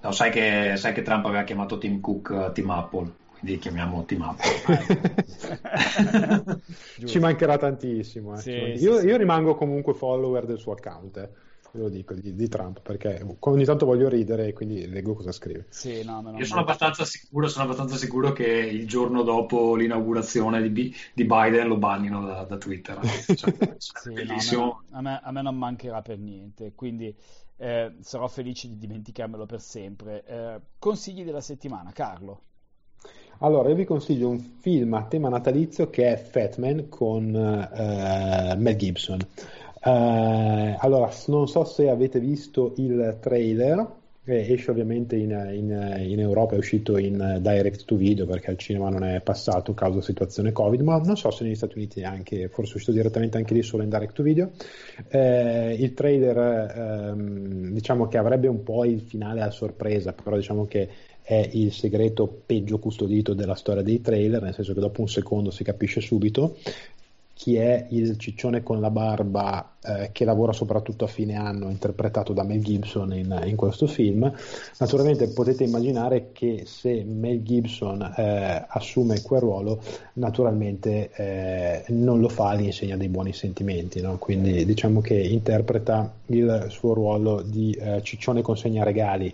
No, 0.00 0.12
sai, 0.12 0.30
che, 0.30 0.74
sai, 0.76 0.92
che, 0.92 1.02
Trump 1.02 1.24
aveva 1.26 1.42
chiamato 1.42 1.76
Tim 1.78 2.00
Cook 2.00 2.28
uh, 2.30 2.52
Team 2.52 2.70
Apple, 2.70 3.12
quindi 3.38 3.58
chiamiamo 3.58 4.04
Team 4.04 4.22
Apple. 4.22 4.80
Ci 7.04 7.18
mancherà 7.18 7.58
tantissimo. 7.58 8.34
Eh. 8.34 8.38
Sì, 8.38 8.50
io, 8.50 9.00
sì, 9.00 9.06
io, 9.06 9.16
rimango 9.16 9.54
comunque 9.56 9.94
follower 9.94 10.46
del 10.46 10.58
suo 10.58 10.72
account. 10.72 11.16
Eh. 11.16 11.46
Lo 11.72 11.88
dico 11.88 12.14
di, 12.14 12.34
di, 12.34 12.48
Trump 12.48 12.80
perché 12.80 13.22
ogni 13.40 13.64
tanto 13.64 13.84
voglio 13.84 14.08
ridere 14.08 14.46
e 14.46 14.52
quindi 14.54 14.88
leggo 14.88 15.14
cosa 15.14 15.32
scrive. 15.32 15.66
Sì, 15.68 16.02
no, 16.02 16.32
Io 16.36 16.44
sono 16.46 16.62
abbastanza, 16.62 17.04
sicuro, 17.04 17.46
sono 17.48 17.64
abbastanza 17.64 17.96
sicuro 17.96 18.32
che 18.32 18.46
il 18.46 18.86
giorno 18.86 19.22
dopo 19.22 19.74
l'inaugurazione 19.74 20.62
di, 20.62 20.94
di 21.12 21.24
Biden 21.24 21.68
lo 21.68 21.76
bannino 21.76 22.24
da, 22.24 22.44
da 22.44 22.56
Twitter. 22.56 22.98
Cioè, 23.34 23.76
sì, 23.76 24.14
no, 24.56 24.82
a, 24.92 25.02
me, 25.02 25.20
a, 25.22 25.30
me, 25.30 25.42
non 25.42 25.58
mancherà 25.58 26.00
per 26.00 26.18
niente. 26.18 26.72
Quindi 26.74 27.14
eh, 27.58 27.92
sarò 28.00 28.28
felice 28.28 28.68
di 28.68 28.78
dimenticarmelo 28.78 29.46
per 29.46 29.60
sempre. 29.60 30.24
Eh, 30.24 30.60
consigli 30.78 31.24
della 31.24 31.40
settimana, 31.40 31.92
Carlo. 31.92 32.42
Allora, 33.40 33.68
io 33.68 33.76
vi 33.76 33.84
consiglio 33.84 34.28
un 34.28 34.40
film 34.40 34.94
a 34.94 35.04
tema 35.04 35.28
natalizio 35.28 35.90
che 35.90 36.12
è 36.12 36.16
Fatman 36.16 36.88
con 36.88 37.24
uh, 37.26 38.58
Mel 38.58 38.76
Gibson. 38.76 39.20
Uh, 39.84 40.74
allora, 40.78 41.08
non 41.26 41.46
so 41.46 41.64
se 41.64 41.88
avete 41.88 42.18
visto 42.18 42.72
il 42.78 43.18
trailer, 43.20 43.86
esce 44.36 44.70
ovviamente 44.70 45.16
in, 45.16 45.30
in, 45.30 46.06
in, 46.08 46.20
Europa, 46.20 46.54
è 46.54 46.58
uscito 46.58 46.98
in 46.98 47.38
direct 47.40 47.84
to 47.84 47.96
video 47.96 48.26
perché 48.26 48.50
al 48.50 48.58
cinema 48.58 48.88
non 48.88 49.04
è 49.04 49.20
passato 49.20 49.74
causa 49.74 50.00
situazione 50.00 50.52
Covid, 50.52 50.80
ma 50.80 50.98
non 50.98 51.16
so 51.16 51.30
se 51.30 51.44
negli 51.44 51.54
Stati 51.54 51.76
Uniti 51.76 52.02
anche, 52.02 52.48
forse 52.48 52.72
è 52.72 52.74
uscito 52.76 52.92
direttamente 52.92 53.36
anche 53.36 53.54
lì 53.54 53.62
solo 53.62 53.82
in 53.82 53.88
direct 53.88 54.14
to 54.14 54.22
video. 54.22 54.50
Eh, 55.08 55.76
il 55.78 55.94
trailer 55.94 56.36
ehm, 57.16 57.72
diciamo 57.72 58.08
che 58.08 58.18
avrebbe 58.18 58.48
un 58.48 58.62
po' 58.62 58.84
il 58.84 59.00
finale 59.00 59.40
a 59.42 59.50
sorpresa, 59.50 60.12
però 60.12 60.36
diciamo 60.36 60.66
che 60.66 60.88
è 61.22 61.46
il 61.52 61.72
segreto 61.72 62.42
peggio 62.46 62.78
custodito 62.78 63.34
della 63.34 63.54
storia 63.54 63.82
dei 63.82 64.00
trailer, 64.00 64.40
nel 64.40 64.54
senso 64.54 64.72
che 64.72 64.80
dopo 64.80 65.02
un 65.02 65.08
secondo 65.08 65.50
si 65.50 65.62
capisce 65.62 66.00
subito 66.00 66.56
chi 67.38 67.54
è 67.54 67.86
il 67.90 68.18
ciccione 68.18 68.64
con 68.64 68.80
la 68.80 68.90
barba 68.90 69.74
eh, 69.80 70.10
che 70.10 70.24
lavora 70.24 70.52
soprattutto 70.52 71.04
a 71.04 71.06
fine 71.06 71.36
anno, 71.36 71.70
interpretato 71.70 72.32
da 72.32 72.42
Mel 72.42 72.64
Gibson 72.64 73.12
in, 73.12 73.42
in 73.44 73.54
questo 73.54 73.86
film. 73.86 74.30
Naturalmente 74.78 75.28
potete 75.28 75.62
immaginare 75.62 76.30
che 76.32 76.64
se 76.66 77.04
Mel 77.04 77.44
Gibson 77.44 78.02
eh, 78.16 78.64
assume 78.66 79.22
quel 79.22 79.38
ruolo, 79.38 79.80
naturalmente 80.14 81.10
eh, 81.14 81.84
non 81.90 82.18
lo 82.18 82.28
fa 82.28 82.48
all'insegna 82.48 82.96
dei 82.96 83.08
buoni 83.08 83.32
sentimenti, 83.32 84.00
no? 84.00 84.18
quindi 84.18 84.64
diciamo 84.64 85.00
che 85.00 85.14
interpreta 85.14 86.12
il 86.26 86.66
suo 86.70 86.92
ruolo 86.92 87.42
di 87.42 87.70
eh, 87.70 88.02
ciccione 88.02 88.42
consegna 88.42 88.82
regali 88.82 89.32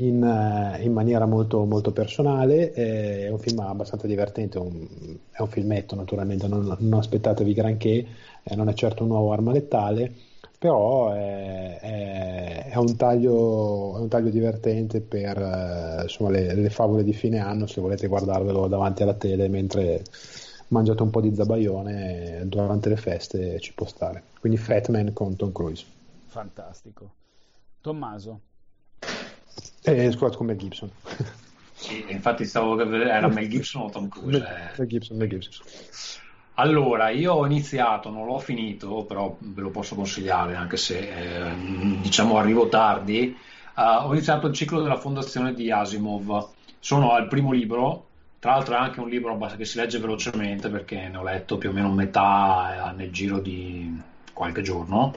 in, 0.00 0.22
uh, 0.22 0.82
in, 0.82 0.92
maniera 0.92 1.26
molto, 1.26 1.64
molto 1.64 1.92
personale. 1.92 2.72
Eh, 2.72 3.26
è 3.26 3.30
un 3.30 3.38
film 3.38 3.60
abbastanza 3.60 4.06
divertente, 4.06 4.58
un, 4.58 4.86
è 5.30 5.40
un 5.40 5.48
filmetto 5.48 5.94
naturalmente, 5.94 6.46
non, 6.48 6.76
non 6.78 6.98
aspettatevi 6.98 7.52
granché, 7.52 8.06
eh, 8.42 8.56
non 8.56 8.68
è 8.68 8.74
certo 8.74 9.02
un 9.02 9.10
nuovo 9.10 9.32
arma 9.32 9.52
letale, 9.52 10.12
però 10.58 11.12
è, 11.12 11.78
è, 11.78 12.68
è, 12.70 12.76
un, 12.76 12.96
taglio, 12.96 13.96
è 13.96 14.00
un, 14.00 14.08
taglio, 14.08 14.30
divertente 14.30 15.00
per 15.00 15.38
uh, 15.38 16.02
insomma, 16.02 16.30
le, 16.30 16.54
le, 16.54 16.70
favole 16.70 17.04
di 17.04 17.12
fine 17.12 17.38
anno, 17.38 17.66
se 17.66 17.80
volete 17.80 18.06
guardarvelo 18.06 18.68
davanti 18.68 19.02
alla 19.02 19.14
tele 19.14 19.48
mentre 19.48 20.02
mangiate 20.68 21.02
un 21.02 21.10
po' 21.10 21.20
di 21.20 21.34
zabaione 21.34 22.42
durante 22.46 22.88
le 22.88 22.96
feste 22.96 23.58
ci 23.60 23.74
può 23.74 23.86
stare. 23.86 24.22
Quindi 24.40 24.58
Fatman 24.58 25.12
con 25.12 25.36
Tom 25.36 25.52
Cruise. 25.52 25.84
Fantastico. 26.26 27.10
Tommaso. 27.80 28.40
Eh, 29.82 30.10
scusate, 30.12 30.36
con 30.36 30.46
Mel 30.46 30.56
Gibson. 30.56 30.90
Sì, 31.80 32.04
infatti 32.08 32.44
stavo 32.44 32.78
era 32.78 33.26
Mel 33.28 33.48
Gibson 33.48 33.84
o 33.84 33.88
Tom 33.88 34.06
Cruise? 34.08 34.38
Mel, 34.38 34.70
Mel 34.76 34.86
Gibson, 34.86 35.16
Mel 35.16 35.28
Gibson. 35.30 35.64
Allora, 36.54 37.08
io 37.08 37.32
ho 37.32 37.46
iniziato, 37.46 38.10
non 38.10 38.26
l'ho 38.26 38.38
finito, 38.38 39.04
però 39.04 39.34
ve 39.38 39.62
lo 39.62 39.70
posso 39.70 39.94
consigliare, 39.94 40.56
anche 40.56 40.76
se 40.76 40.98
eh, 40.98 41.54
diciamo 42.02 42.36
arrivo 42.36 42.68
tardi. 42.68 43.34
Uh, 43.74 44.08
ho 44.08 44.12
iniziato 44.12 44.48
il 44.48 44.52
ciclo 44.52 44.82
della 44.82 44.98
fondazione 44.98 45.54
di 45.54 45.70
Asimov. 45.70 46.50
Sono 46.78 47.12
al 47.12 47.28
primo 47.28 47.50
libro, 47.50 48.08
tra 48.40 48.52
l'altro 48.52 48.74
è 48.74 48.78
anche 48.78 49.00
un 49.00 49.08
libro 49.08 49.38
che 49.56 49.64
si 49.64 49.78
legge 49.78 49.98
velocemente 49.98 50.68
perché 50.68 51.08
ne 51.08 51.16
ho 51.16 51.22
letto 51.22 51.56
più 51.56 51.70
o 51.70 51.72
meno 51.72 51.90
metà 51.90 52.90
eh, 52.90 52.94
nel 52.94 53.10
giro 53.10 53.38
di 53.38 53.98
qualche 54.34 54.60
giorno 54.60 55.14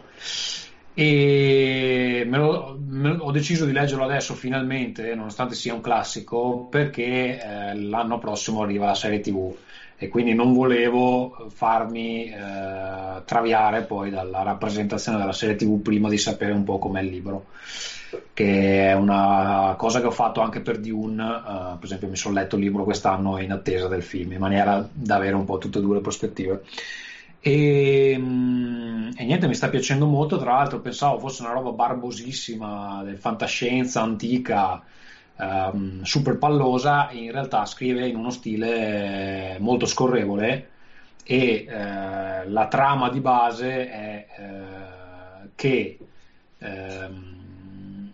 e 0.94 2.24
me 2.28 2.38
lo, 2.38 2.80
me 2.86 3.14
lo, 3.14 3.26
ho 3.26 3.32
deciso 3.32 3.66
di 3.66 3.72
leggerlo 3.72 4.04
adesso 4.04 4.34
finalmente, 4.34 5.16
nonostante 5.16 5.56
sia 5.56 5.74
un 5.74 5.82
classico, 5.82 6.68
perché 6.70 7.42
eh, 7.42 7.76
l'anno 7.76 8.20
prossimo 8.20 8.62
arriva 8.62 8.86
la 8.86 8.96
serie 8.96 9.20
TV 9.20 9.56
e 9.98 10.10
quindi 10.10 10.34
non 10.34 10.54
volevo 10.54 11.48
farmi 11.50 12.26
eh, 12.26 13.22
traviare 13.24 13.84
poi 13.84 14.10
dalla 14.10 14.44
rappresentazione 14.44 15.18
della 15.18 15.32
serie 15.32 15.56
TV 15.56 15.82
prima 15.82 16.10
di 16.10 16.18
sapere 16.18 16.52
un 16.52 16.64
po' 16.64 16.78
com'è 16.78 17.02
il 17.02 17.08
libro, 17.08 17.46
che 18.34 18.90
è 18.90 18.94
una 18.94 19.76
cosa 19.78 20.02
che 20.02 20.08
ho 20.08 20.12
fatto 20.12 20.42
anche 20.42 20.60
per 20.60 20.80
Dune, 20.80 21.24
uh, 21.24 21.78
per 21.78 21.84
esempio 21.84 22.10
mi 22.10 22.18
sono 22.18 22.36
letto 22.36 22.58
il 22.58 22.64
libro 22.64 22.84
quest'anno 22.84 23.40
in 23.40 23.52
attesa 23.52 23.88
del 23.88 24.04
film, 24.04 24.34
in 24.34 24.40
maniera 24.40 24.88
da 24.92 25.16
avere 25.16 25.36
un 25.36 25.46
po' 25.46 25.58
tutte 25.58 25.80
e 25.80 25.82
due 25.82 25.96
le 25.96 26.02
prospettive. 26.02 26.64
E, 27.46 28.16
mm, 28.18 29.10
e, 29.18 29.26
niente, 29.26 29.48
mi 29.48 29.54
sta 29.54 29.68
piacendo 29.68 30.06
molto. 30.06 30.38
Tra 30.38 30.54
l'altro, 30.54 30.80
pensavo 30.80 31.20
fosse 31.20 31.42
una 31.42 31.52
roba 31.52 31.72
barbosissima, 31.72 33.04
fantascienza 33.18 34.02
antica, 34.02 34.82
um, 35.38 36.02
super 36.04 36.38
pallosa. 36.38 37.10
in 37.12 37.32
realtà 37.32 37.66
scrive 37.66 38.08
in 38.08 38.16
uno 38.16 38.30
stile 38.30 39.58
molto 39.60 39.86
scorrevole. 39.86 40.70
E 41.26 41.66
eh, 41.68 42.48
la 42.50 42.68
trama 42.68 43.10
di 43.10 43.20
base 43.20 43.90
è 43.90 44.28
eh, 44.38 45.50
che 45.56 45.98
ehm, 46.60 48.12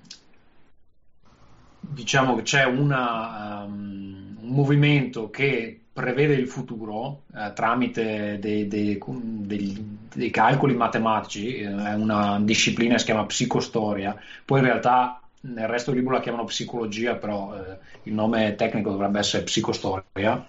diciamo 1.79 2.35
che 2.35 2.41
c'è 2.43 2.65
una, 2.65 3.63
um, 3.65 4.37
un 4.41 4.49
movimento 4.49 5.29
che 5.29 5.81
prevede 5.99 6.33
il 6.33 6.47
futuro 6.47 7.23
eh, 7.35 7.51
tramite 7.53 8.39
dei, 8.39 8.69
dei, 8.69 8.97
dei, 8.97 9.97
dei, 10.13 10.29
calcoli 10.29 10.73
matematici, 10.73 11.57
eh, 11.57 11.65
è 11.65 11.93
una 11.93 12.39
disciplina 12.39 12.93
che 12.93 12.99
si 12.99 13.05
chiama 13.05 13.25
psicostoria, 13.25 14.15
poi 14.45 14.59
in 14.59 14.65
realtà 14.65 15.19
nel 15.41 15.67
resto 15.67 15.91
del 15.91 15.99
libro 15.99 16.15
la 16.15 16.21
chiamano 16.21 16.45
psicologia, 16.45 17.15
però 17.15 17.53
eh, 17.53 17.77
il 18.03 18.13
nome 18.13 18.55
tecnico 18.55 18.91
dovrebbe 18.91 19.19
essere 19.19 19.43
psicostoria, 19.43 20.45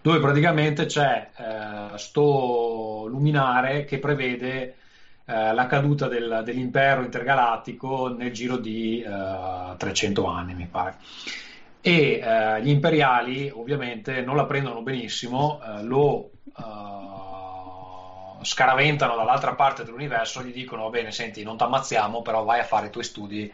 dove 0.00 0.20
praticamente 0.20 0.86
c'è 0.86 1.28
eh, 1.36 1.98
luminare 2.14 3.84
che 3.84 3.98
prevede 3.98 4.76
eh, 5.26 5.52
la 5.52 5.66
caduta 5.66 6.08
del, 6.08 6.40
dell'impero 6.46 7.02
intergalattico 7.02 8.08
nel 8.08 8.32
giro 8.32 8.56
di 8.56 9.04
300 9.76 10.22
eh, 10.24 10.26
anni, 10.26 10.54
mi 10.54 10.66
pare 10.66 10.96
e 11.80 12.20
eh, 12.22 12.62
gli 12.62 12.68
imperiali 12.68 13.50
ovviamente 13.52 14.20
non 14.20 14.36
la 14.36 14.44
prendono 14.44 14.82
benissimo, 14.82 15.60
eh, 15.64 15.82
lo 15.82 16.30
eh, 16.44 18.44
scaraventano 18.44 19.16
dall'altra 19.16 19.54
parte 19.54 19.84
dell'universo, 19.84 20.42
gli 20.42 20.52
dicono 20.52 20.84
va 20.84 20.90
bene, 20.90 21.10
senti, 21.10 21.42
non 21.42 21.56
ti 21.56 21.62
ammazziamo, 21.62 22.22
però 22.22 22.44
vai 22.44 22.60
a 22.60 22.64
fare 22.64 22.88
i 22.88 22.90
tuoi 22.90 23.04
studi 23.04 23.50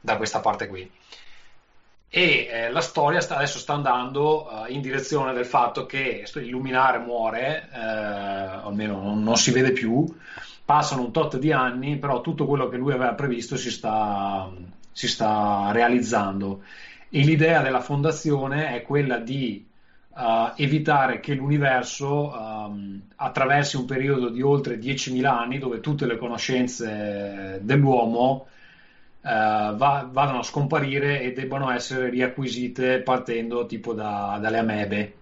da 0.00 0.16
questa 0.16 0.40
parte 0.40 0.66
qui. 0.66 0.90
E 2.10 2.48
eh, 2.50 2.70
la 2.70 2.80
storia 2.80 3.20
sta, 3.20 3.36
adesso 3.36 3.58
sta 3.58 3.74
andando 3.74 4.66
eh, 4.66 4.72
in 4.72 4.80
direzione 4.80 5.34
del 5.34 5.44
fatto 5.44 5.86
che 5.86 6.24
il 6.34 6.48
luminare 6.48 6.98
muore, 6.98 7.68
eh, 7.70 7.78
almeno 7.78 9.00
non, 9.00 9.22
non 9.22 9.36
si 9.36 9.50
vede 9.50 9.72
più, 9.72 10.06
passano 10.64 11.02
un 11.02 11.12
tot 11.12 11.36
di 11.36 11.52
anni, 11.52 11.98
però 11.98 12.22
tutto 12.22 12.46
quello 12.46 12.68
che 12.68 12.76
lui 12.76 12.92
aveva 12.92 13.12
previsto 13.12 13.56
si 13.56 13.70
sta, 13.70 14.50
si 14.90 15.06
sta 15.06 15.68
realizzando 15.70 16.62
e 17.10 17.20
l'idea 17.22 17.62
della 17.62 17.80
fondazione 17.80 18.74
è 18.74 18.82
quella 18.82 19.18
di 19.18 19.66
uh, 20.10 20.52
evitare 20.56 21.20
che 21.20 21.34
l'universo 21.34 22.30
um, 22.30 23.00
attraversi 23.16 23.76
un 23.76 23.86
periodo 23.86 24.28
di 24.28 24.42
oltre 24.42 24.78
10.000 24.78 25.24
anni 25.24 25.58
dove 25.58 25.80
tutte 25.80 26.06
le 26.06 26.18
conoscenze 26.18 27.60
dell'uomo 27.62 28.46
uh, 29.22 29.28
va, 29.28 30.08
vadano 30.10 30.40
a 30.40 30.42
scomparire 30.42 31.22
e 31.22 31.32
debbano 31.32 31.70
essere 31.70 32.10
riacquisite 32.10 33.00
partendo 33.00 33.64
tipo 33.64 33.94
da, 33.94 34.38
dalle 34.40 34.58
amebe. 34.58 35.12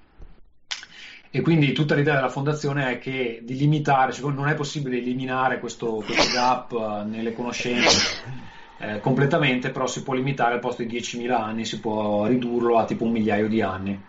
E 1.30 1.40
quindi 1.42 1.72
tutta 1.72 1.94
l'idea 1.94 2.14
della 2.14 2.30
fondazione 2.30 2.90
è 2.90 2.98
che 2.98 3.42
di 3.44 3.56
limitare, 3.56 4.12
secondo 4.12 4.40
non 4.40 4.50
è 4.50 4.54
possibile 4.54 4.96
eliminare 4.96 5.60
questo, 5.60 6.02
questo 6.04 6.32
gap 6.32 6.72
uh, 6.72 7.06
nelle 7.06 7.32
conoscenze 7.32 8.54
eh, 8.78 9.00
completamente, 9.00 9.70
però 9.70 9.86
si 9.86 10.02
può 10.02 10.14
limitare 10.14 10.54
al 10.54 10.60
posto 10.60 10.82
di 10.82 10.98
10.000 10.98 11.30
anni, 11.30 11.64
si 11.64 11.80
può 11.80 12.26
ridurlo 12.26 12.78
a 12.78 12.84
tipo 12.84 13.04
un 13.04 13.12
migliaio 13.12 13.48
di 13.48 13.62
anni. 13.62 14.00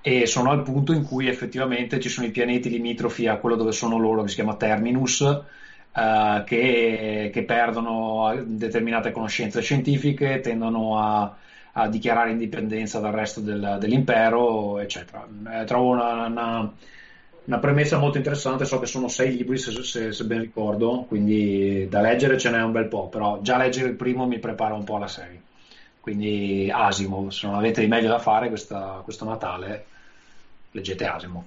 E 0.00 0.26
sono 0.26 0.50
al 0.50 0.62
punto 0.62 0.92
in 0.92 1.02
cui 1.04 1.28
effettivamente 1.28 1.98
ci 1.98 2.08
sono 2.08 2.26
i 2.26 2.30
pianeti 2.30 2.68
limitrofi 2.68 3.26
a 3.26 3.36
quello 3.36 3.56
dove 3.56 3.72
sono 3.72 3.98
loro, 3.98 4.22
che 4.22 4.28
si 4.28 4.34
chiama 4.34 4.56
Terminus, 4.56 5.20
eh, 5.22 6.42
che, 6.46 7.30
che, 7.32 7.42
perdono 7.44 8.34
determinate 8.44 9.12
conoscenze 9.12 9.60
scientifiche, 9.62 10.40
tendono 10.40 10.98
a, 10.98 11.36
a 11.72 11.88
dichiarare 11.88 12.32
indipendenza 12.32 13.00
dal 13.00 13.12
resto 13.12 13.40
del, 13.40 13.78
dell'impero, 13.80 14.78
eccetera. 14.78 15.26
Eh, 15.60 15.64
trovo 15.64 15.90
una, 15.90 16.26
una 16.26 16.72
una 17.46 17.58
premessa 17.58 17.98
molto 17.98 18.16
interessante, 18.16 18.64
so 18.64 18.78
che 18.78 18.86
sono 18.86 19.08
sei 19.08 19.36
libri 19.36 19.58
se, 19.58 19.82
se, 19.82 20.12
se, 20.12 20.24
ben 20.24 20.40
ricordo, 20.40 21.04
quindi 21.06 21.86
da 21.88 22.00
leggere 22.00 22.38
ce 22.38 22.50
n'è 22.50 22.62
un 22.62 22.72
bel 22.72 22.86
po', 22.86 23.08
però 23.08 23.40
già 23.42 23.58
leggere 23.58 23.88
il 23.90 23.96
primo 23.96 24.26
mi 24.26 24.38
prepara 24.38 24.74
un 24.74 24.84
po' 24.84 24.96
alla 24.96 25.08
serie. 25.08 25.42
Quindi 26.00 26.70
Asimo, 26.70 27.30
se 27.30 27.46
non 27.46 27.56
avete 27.56 27.80
di 27.80 27.86
meglio 27.86 28.08
da 28.08 28.18
fare 28.18 28.48
questa, 28.48 29.00
questo 29.04 29.24
Natale, 29.24 29.86
leggete 30.70 31.06
Asimo. 31.06 31.46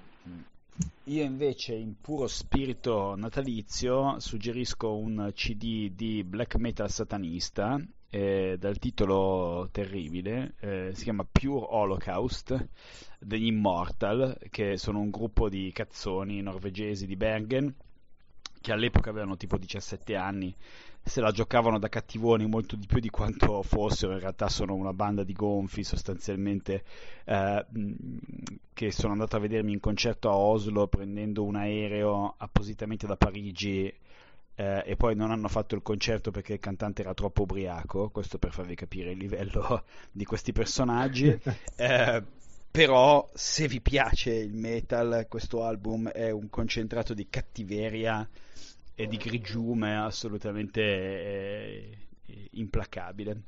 Io 1.05 1.23
invece, 1.23 1.73
in 1.73 1.93
puro 2.01 2.27
spirito 2.27 3.15
natalizio, 3.15 4.19
suggerisco 4.19 4.93
un 4.95 5.31
CD 5.33 5.91
di 5.91 6.23
black 6.23 6.55
metal 6.55 6.89
satanista 6.91 7.79
eh, 8.09 8.55
dal 8.59 8.77
titolo 8.79 9.67
terribile, 9.71 10.53
eh, 10.59 10.91
si 10.93 11.03
chiama 11.03 11.25
Pure 11.29 11.65
Holocaust 11.69 12.67
degli 13.19 13.47
Immortal, 13.47 14.37
che 14.49 14.77
sono 14.77 14.99
un 14.99 15.09
gruppo 15.09 15.49
di 15.49 15.71
cazzoni 15.71 16.41
norvegesi 16.41 17.05
di 17.05 17.15
Bergen 17.15 17.73
che 18.59 18.71
all'epoca 18.71 19.09
avevano 19.09 19.37
tipo 19.37 19.57
17 19.57 20.15
anni, 20.15 20.53
se 21.01 21.21
la 21.21 21.31
giocavano 21.31 21.79
da 21.79 21.87
cattivoni 21.87 22.45
molto 22.47 22.75
di 22.75 22.85
più 22.85 22.99
di 22.99 23.09
quanto 23.09 23.61
fossero, 23.63 24.11
in 24.13 24.19
realtà 24.19 24.49
sono 24.49 24.73
una 24.73 24.91
banda 24.91 25.23
di 25.23 25.31
gonfi 25.31 25.83
sostanzialmente 25.83 26.83
eh, 27.23 27.65
che 28.73 28.91
sono 28.91 29.13
andato 29.13 29.37
a 29.37 29.39
vedermi 29.39 29.71
in 29.71 29.79
concerto 29.79 30.29
a 30.29 30.35
Oslo 30.35 30.87
prendendo 30.87 31.43
un 31.43 31.55
aereo 31.55 32.35
appositamente 32.37 33.07
da 33.07 33.15
Parigi 33.15 33.93
eh, 34.59 34.81
e 34.85 34.95
poi 34.95 35.15
non 35.15 35.29
hanno 35.29 35.47
fatto 35.47 35.75
il 35.75 35.83
concerto 35.83 36.31
perché 36.31 36.53
il 36.53 36.59
cantante 36.59 37.03
era 37.03 37.13
troppo 37.13 37.43
ubriaco, 37.43 38.09
questo 38.09 38.39
per 38.39 38.51
farvi 38.51 38.73
capire 38.73 39.11
il 39.11 39.17
livello 39.19 39.83
di 40.11 40.25
questi 40.25 40.51
personaggi. 40.51 41.25
Eh, 41.79 42.23
però 42.71 43.29
se 43.33 43.67
vi 43.67 43.81
piace 43.81 44.33
il 44.33 44.53
metal, 44.53 45.27
questo 45.29 45.63
album 45.63 46.09
è 46.09 46.31
un 46.31 46.49
concentrato 46.49 47.13
di 47.13 47.27
cattiveria 47.29 48.27
e 48.95 49.07
di 49.07 49.17
grigiume 49.17 49.95
assolutamente 49.95 50.81
eh, 50.81 51.97
implacabile. 52.51 53.41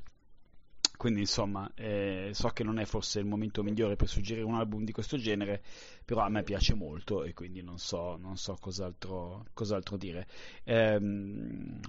Quindi 1.00 1.20
insomma, 1.20 1.66
eh, 1.76 2.28
so 2.34 2.48
che 2.48 2.62
non 2.62 2.78
è 2.78 2.84
forse 2.84 3.20
il 3.20 3.24
momento 3.24 3.62
migliore 3.62 3.96
per 3.96 4.06
suggerire 4.06 4.44
un 4.44 4.56
album 4.56 4.84
di 4.84 4.92
questo 4.92 5.16
genere, 5.16 5.62
però 6.04 6.20
a 6.20 6.28
me 6.28 6.42
piace 6.42 6.74
molto 6.74 7.24
e 7.24 7.32
quindi 7.32 7.62
non 7.62 7.78
so, 7.78 8.18
non 8.20 8.36
so 8.36 8.58
cos'altro, 8.60 9.46
cos'altro, 9.54 9.96
dire. 9.96 10.26
Ehm, 10.64 11.80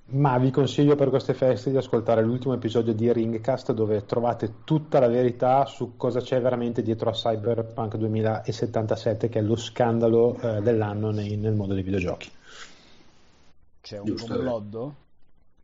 Ma 0.07 0.37
vi 0.39 0.51
consiglio 0.51 0.97
per 0.97 1.09
queste 1.09 1.33
feste 1.33 1.71
di 1.71 1.79
ascoltare 1.79 2.23
l'ultimo 2.23 2.53
episodio 2.53 2.93
di 2.93 3.11
Ringcast 3.11 3.73
dove 3.73 4.05
trovate 4.05 4.57
tutta 4.65 5.01
la 5.01 5.09
verità 5.09 5.65
su 5.65 5.97
cosa 5.97 6.21
c'è 6.21 6.41
veramente 6.43 6.83
dietro 6.83 7.09
a 7.09 7.13
Cyberpunk 7.13 7.97
2077 7.97 9.31
che 9.31 9.39
è 9.39 9.43
lo 9.43 9.57
scandalo 9.57 10.37
eh, 10.39 10.61
dell'anno 10.61 11.11
nei, 11.11 11.37
nel 11.37 11.55
mondo 11.55 11.73
dei 11.73 11.83
videogiochi. 11.83 12.31
C'è 13.81 13.99
un 13.99 14.05
Giusto, 14.05 14.35
complotto? 14.35 14.95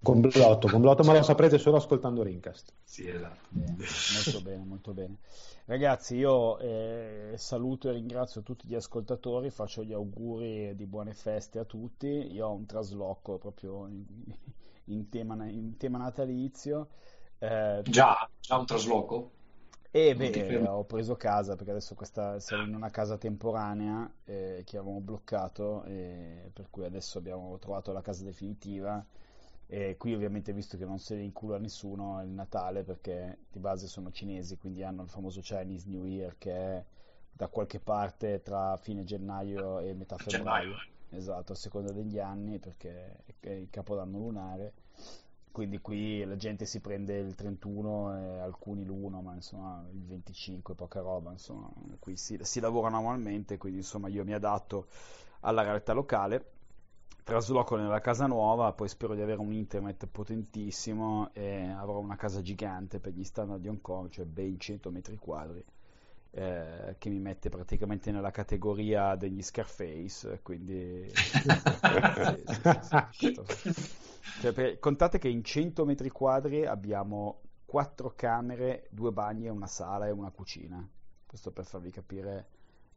Complotto, 0.02 0.66
complotto, 0.68 1.02
ma 1.02 1.12
lo 1.12 1.22
saprete 1.22 1.58
solo 1.58 1.76
ascoltando 1.76 2.22
Ringcast. 2.22 2.72
Sì, 2.82 3.06
esatto. 3.06 3.48
Bene, 3.50 3.76
molto 3.76 4.40
bene, 4.42 4.64
molto 4.64 4.92
bene. 4.94 5.16
Ragazzi, 5.66 6.16
io 6.16 6.58
eh, 6.58 7.34
saluto 7.36 7.90
e 7.90 7.92
ringrazio 7.92 8.42
tutti 8.42 8.66
gli 8.66 8.74
ascoltatori, 8.74 9.50
faccio 9.50 9.84
gli 9.84 9.92
auguri 9.92 10.74
di 10.74 10.86
buone 10.86 11.12
feste 11.12 11.58
a 11.58 11.64
tutti. 11.64 12.06
Io 12.06 12.46
ho 12.46 12.54
un 12.54 12.64
trasloco 12.64 13.36
proprio 13.36 13.86
in, 13.88 14.04
in, 14.86 15.08
tema, 15.10 15.44
in 15.46 15.76
tema, 15.76 15.98
natalizio. 15.98 16.88
Eh, 17.38 17.82
già, 17.84 18.26
già 18.40 18.56
un 18.56 18.64
trasloco? 18.64 19.30
E 19.90 20.14
beh, 20.14 20.66
ho 20.66 20.84
preso 20.84 21.14
casa 21.16 21.56
perché 21.56 21.72
adesso 21.72 21.94
questa, 21.94 22.40
siamo 22.40 22.62
in 22.62 22.74
una 22.74 22.90
casa 22.90 23.18
temporanea 23.18 24.10
eh, 24.24 24.62
che 24.64 24.78
avevamo 24.78 25.00
bloccato, 25.00 25.82
per 25.84 26.68
cui 26.70 26.84
adesso 26.84 27.18
abbiamo 27.18 27.58
trovato 27.58 27.92
la 27.92 28.00
casa 28.00 28.24
definitiva 28.24 29.04
e 29.72 29.96
qui 29.96 30.12
ovviamente 30.14 30.52
visto 30.52 30.76
che 30.76 30.84
non 30.84 30.98
se 30.98 31.14
ne 31.14 31.22
incula 31.22 31.56
nessuno 31.56 32.18
è 32.18 32.24
il 32.24 32.30
Natale 32.30 32.82
perché 32.82 33.38
di 33.52 33.60
base 33.60 33.86
sono 33.86 34.10
cinesi, 34.10 34.58
quindi 34.58 34.82
hanno 34.82 35.02
il 35.02 35.08
famoso 35.08 35.40
Chinese 35.40 35.88
New 35.88 36.06
Year 36.06 36.34
che 36.38 36.52
è 36.52 36.84
da 37.30 37.46
qualche 37.46 37.78
parte 37.78 38.42
tra 38.42 38.76
fine 38.78 39.04
gennaio 39.04 39.78
e 39.78 39.94
metà 39.94 40.16
febbraio. 40.16 40.70
Gennaio. 40.70 40.88
Esatto, 41.10 41.52
a 41.52 41.54
seconda 41.54 41.92
degli 41.92 42.18
anni 42.18 42.58
perché 42.58 43.22
è 43.38 43.50
il 43.50 43.70
capodanno 43.70 44.18
lunare. 44.18 44.72
Quindi 45.52 45.80
qui 45.80 46.24
la 46.24 46.36
gente 46.36 46.64
si 46.64 46.80
prende 46.80 47.18
il 47.18 47.36
31 47.36 48.16
e 48.18 48.38
alcuni 48.40 48.84
l'1, 48.84 49.22
ma 49.22 49.34
insomma 49.34 49.86
il 49.92 50.04
25 50.04 50.74
poca 50.74 51.00
roba, 51.00 51.30
insomma, 51.30 51.70
qui 52.00 52.16
si, 52.16 52.36
si 52.42 52.58
lavora 52.58 52.88
normalmente, 52.88 53.56
quindi 53.56 53.78
insomma 53.78 54.08
io 54.08 54.24
mi 54.24 54.32
adatto 54.32 54.88
alla 55.40 55.62
realtà 55.62 55.92
locale 55.92 56.58
trasloco 57.22 57.76
nella 57.76 58.00
casa 58.00 58.26
nuova, 58.26 58.72
poi 58.72 58.88
spero 58.88 59.14
di 59.14 59.22
avere 59.22 59.40
un 59.40 59.52
internet 59.52 60.06
potentissimo 60.06 61.30
e 61.32 61.68
avrò 61.68 61.98
una 61.98 62.16
casa 62.16 62.42
gigante 62.42 63.00
per 63.00 63.12
gli 63.12 63.24
standard 63.24 63.60
di 63.60 63.68
Hong 63.68 63.80
Kong, 63.80 64.08
cioè 64.10 64.24
ben 64.24 64.58
100 64.58 64.90
metri 64.90 65.16
quadri, 65.16 65.64
eh, 66.32 66.96
che 66.98 67.08
mi 67.08 67.18
mette 67.18 67.48
praticamente 67.48 68.10
nella 68.10 68.30
categoria 68.30 69.14
degli 69.16 69.42
Scarface, 69.42 70.40
quindi... 70.42 71.10
cioè, 74.40 74.52
per... 74.52 74.78
contate 74.78 75.18
che 75.18 75.28
in 75.28 75.42
100 75.42 75.84
metri 75.84 76.10
quadri 76.10 76.66
abbiamo 76.66 77.40
quattro 77.64 78.12
camere, 78.16 78.88
due 78.90 79.12
bagni, 79.12 79.48
una 79.48 79.66
sala 79.66 80.06
e 80.06 80.10
una 80.10 80.30
cucina. 80.30 80.86
Questo 81.26 81.52
per 81.52 81.64
farvi 81.64 81.90
capire 81.90 82.48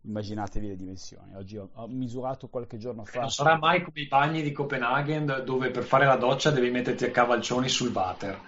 immaginatevi 0.04 0.68
le 0.68 0.76
dimensioni. 0.76 1.36
Oggi 1.36 1.58
ho, 1.58 1.70
ho, 1.74 1.88
misurato 1.88 2.48
qualche 2.48 2.78
giorno 2.78 3.04
fa. 3.06 3.22
Non 3.22 3.32
sarà 3.32 3.58
mai 3.58 3.82
come 3.84 4.02
i 4.02 4.08
bagni 4.08 4.42
di 4.42 4.52
Copenaghen 4.52 5.44
dove 5.46 5.72
per 5.72 5.84
fare 5.84 6.06
la 6.06 6.16
doccia 6.16 6.52
devi 6.52 6.70
metterti 6.70 7.06
a 7.06 7.12
cavalcioni 7.12 7.70
sul 7.70 7.92
water. 7.94 8.40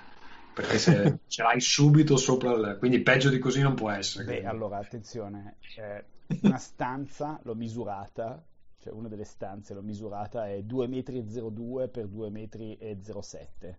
Perché 0.53 0.77
se 0.77 1.19
ce 1.27 1.43
l'hai 1.43 1.59
subito 1.59 2.17
sopra 2.17 2.53
il... 2.53 2.75
quindi 2.79 3.01
peggio 3.01 3.29
di 3.29 3.39
così 3.39 3.61
non 3.61 3.75
può 3.75 3.89
essere. 3.89 4.25
Beh, 4.25 4.31
quindi. 4.31 4.49
allora 4.49 4.77
attenzione, 4.77 5.57
eh, 5.77 6.05
una 6.41 6.57
stanza 6.57 7.39
l'ho 7.43 7.55
misurata, 7.55 8.43
cioè 8.79 8.93
una 8.93 9.07
delle 9.07 9.25
stanze 9.25 9.73
l'ho 9.73 9.81
misurata 9.81 10.47
è 10.49 10.59
2,02 10.59 11.49
m 11.49 11.89
per 11.89 12.05
2,07 12.05 12.27
m 12.31 13.75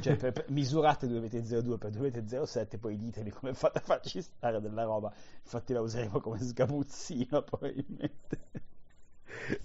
cioè, 0.00 0.16
per, 0.16 0.32
per, 0.32 0.44
misurate 0.48 1.06
2,02 1.06 1.78
per 1.78 1.90
2,07 1.90 2.78
poi 2.78 2.96
ditemi 2.96 3.30
come 3.30 3.54
fate 3.54 3.78
a 3.78 3.82
farci 3.82 4.22
stare 4.22 4.60
della 4.60 4.84
roba. 4.84 5.12
Infatti 5.42 5.72
la 5.72 5.80
useremo 5.80 6.20
come 6.20 6.40
sgabuzzino 6.40 7.42
probabilmente. 7.44 8.68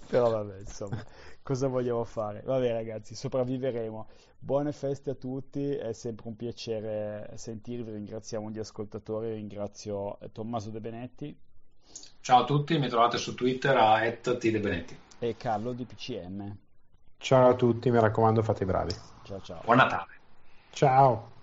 Però 0.08 0.30
vabbè, 0.30 0.60
insomma, 0.60 1.02
cosa 1.42 1.68
vogliamo 1.68 2.04
fare? 2.04 2.42
Vabbè 2.44 2.72
ragazzi, 2.72 3.14
sopravviveremo. 3.14 4.08
Buone 4.38 4.72
feste 4.72 5.10
a 5.10 5.14
tutti, 5.14 5.74
è 5.74 5.92
sempre 5.92 6.28
un 6.28 6.36
piacere 6.36 7.32
sentirvi, 7.34 7.90
ringraziamo 7.92 8.50
gli 8.50 8.58
ascoltatori, 8.58 9.34
ringrazio 9.34 10.18
Tommaso 10.32 10.70
De 10.70 10.80
Benetti. 10.80 11.36
Ciao 12.20 12.42
a 12.42 12.44
tutti, 12.44 12.78
mi 12.78 12.88
trovate 12.88 13.18
su 13.18 13.34
Twitter 13.34 13.76
a 13.76 14.00
@tdebenetti 14.10 15.04
e 15.18 15.36
Carlo 15.36 15.72
di 15.72 15.84
PCM. 15.84 16.56
Ciao 17.18 17.48
a 17.48 17.54
tutti, 17.54 17.90
mi 17.90 17.98
raccomando 17.98 18.42
fate 18.42 18.64
i 18.64 18.66
bravi. 18.66 18.94
Ciao 19.26 19.40
ciao. 19.40 19.60
Buon 19.64 19.76
Natale. 19.78 20.06
Ciao. 20.70 21.35